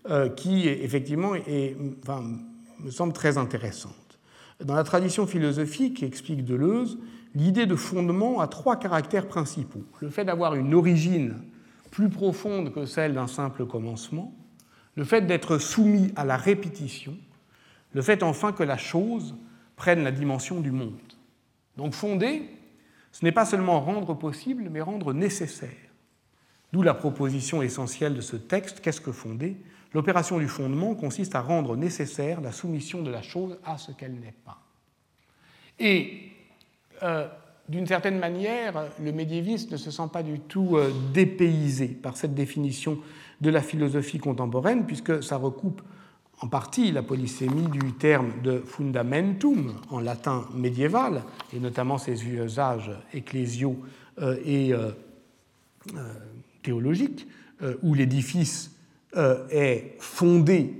[0.09, 3.93] euh, qui effectivement me semble très intéressante.
[4.63, 6.97] Dans la tradition philosophique, explique Deleuze,
[7.35, 9.83] l'idée de fondement a trois caractères principaux.
[9.99, 11.35] Le fait d'avoir une origine
[11.91, 14.33] plus profonde que celle d'un simple commencement,
[14.95, 17.15] le fait d'être soumis à la répétition,
[17.97, 19.33] le fait enfin que la chose
[19.75, 20.99] prenne la dimension du monde.
[21.77, 22.43] Donc fonder,
[23.11, 25.71] ce n'est pas seulement rendre possible, mais rendre nécessaire.
[26.71, 29.57] D'où la proposition essentielle de ce texte, qu'est-ce que fonder?
[29.95, 34.13] L'opération du fondement consiste à rendre nécessaire la soumission de la chose à ce qu'elle
[34.13, 34.59] n'est pas.
[35.79, 36.33] Et
[37.01, 37.27] euh,
[37.67, 42.35] d'une certaine manière, le médiéviste ne se sent pas du tout euh, dépaysé par cette
[42.35, 42.99] définition
[43.41, 45.81] de la philosophie contemporaine, puisque ça recoupe
[46.39, 51.23] en partie la polysémie du terme de fundamentum en latin médiéval,
[51.53, 53.77] et notamment ses usages ecclésiaux
[54.21, 54.91] euh, et euh,
[55.95, 56.13] euh,
[56.63, 57.27] théologiques,
[57.81, 58.69] où l'édifice
[59.49, 60.75] est fondé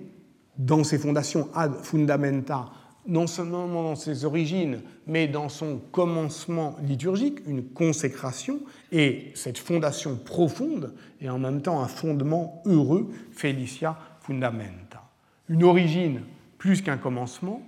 [0.59, 2.69] dans ses fondations ad fundamenta,
[3.07, 8.59] non seulement dans ses origines, mais dans son commencement liturgique, une consécration,
[8.91, 14.86] et cette fondation profonde, et en même temps un fondement heureux, Felicia Fundamenta
[15.49, 16.21] une origine
[16.57, 17.61] plus qu'un commencement,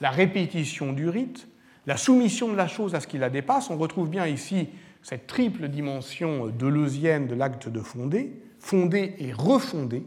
[0.00, 1.48] la répétition du rite,
[1.86, 3.70] la soumission de la chose à ce qui la dépasse.
[3.70, 4.68] On retrouve bien ici
[5.02, 10.04] cette triple dimension deleuzienne de l'acte de fonder, fonder et refonder.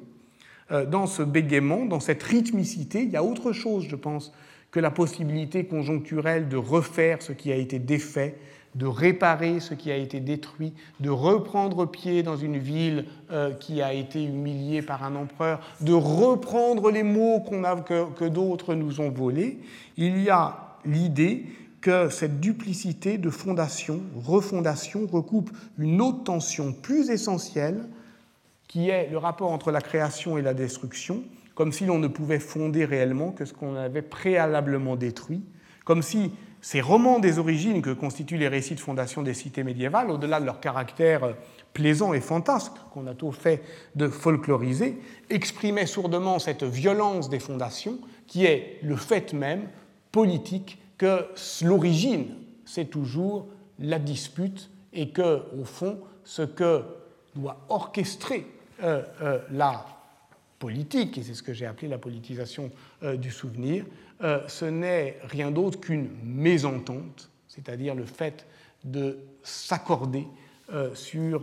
[0.71, 4.31] Euh, dans ce bégaiement, dans cette rythmicité, il y a autre chose, je pense,
[4.71, 8.37] que la possibilité conjoncturelle de refaire ce qui a été défait,
[8.75, 13.81] de réparer ce qui a été détruit, de reprendre pied dans une ville euh, qui
[13.81, 19.09] a été humiliée par un empereur, de reprendre les mots que, que d'autres nous ont
[19.09, 19.59] volés,
[19.97, 21.45] il y a l'idée
[21.81, 27.83] que cette duplicité de fondation, refondation, recoupe une autre tension plus essentielle,
[28.67, 31.23] qui est le rapport entre la création et la destruction,
[31.55, 35.43] comme si l'on ne pouvait fonder réellement que ce qu'on avait préalablement détruit,
[35.83, 36.31] comme si
[36.63, 40.45] ces romans des origines que constituent les récits de fondation des cités médiévales, au-delà de
[40.45, 41.35] leur caractère
[41.73, 43.61] plaisant et fantasque qu'on a tout fait
[43.95, 44.97] de folkloriser,
[45.29, 49.67] exprimaient sourdement cette violence des fondations qui est le fait même
[50.13, 51.25] politique que
[51.61, 52.33] l'origine,
[52.63, 56.83] c'est toujours la dispute et que, au fond, ce que
[57.35, 58.47] doit orchestrer
[58.81, 59.85] euh, euh, la
[60.59, 62.71] politique, et c'est ce que j'ai appelé la politisation
[63.03, 63.83] euh, du souvenir,
[64.19, 68.45] ce n'est rien d'autre qu'une mésentente, c'est-à-dire le fait
[68.83, 70.27] de s'accorder
[70.93, 71.41] sur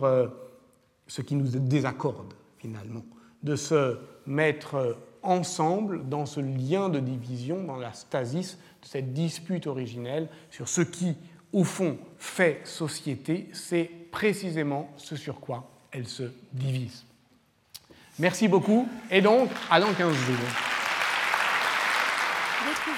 [1.07, 3.05] ce qui nous désaccorde finalement,
[3.43, 9.67] de se mettre ensemble dans ce lien de division, dans la stasis de cette dispute
[9.67, 11.15] originelle sur ce qui,
[11.53, 17.03] au fond, fait société, c'est précisément ce sur quoi elle se divise.
[18.19, 20.70] Merci beaucoup et donc à dans 15 jours.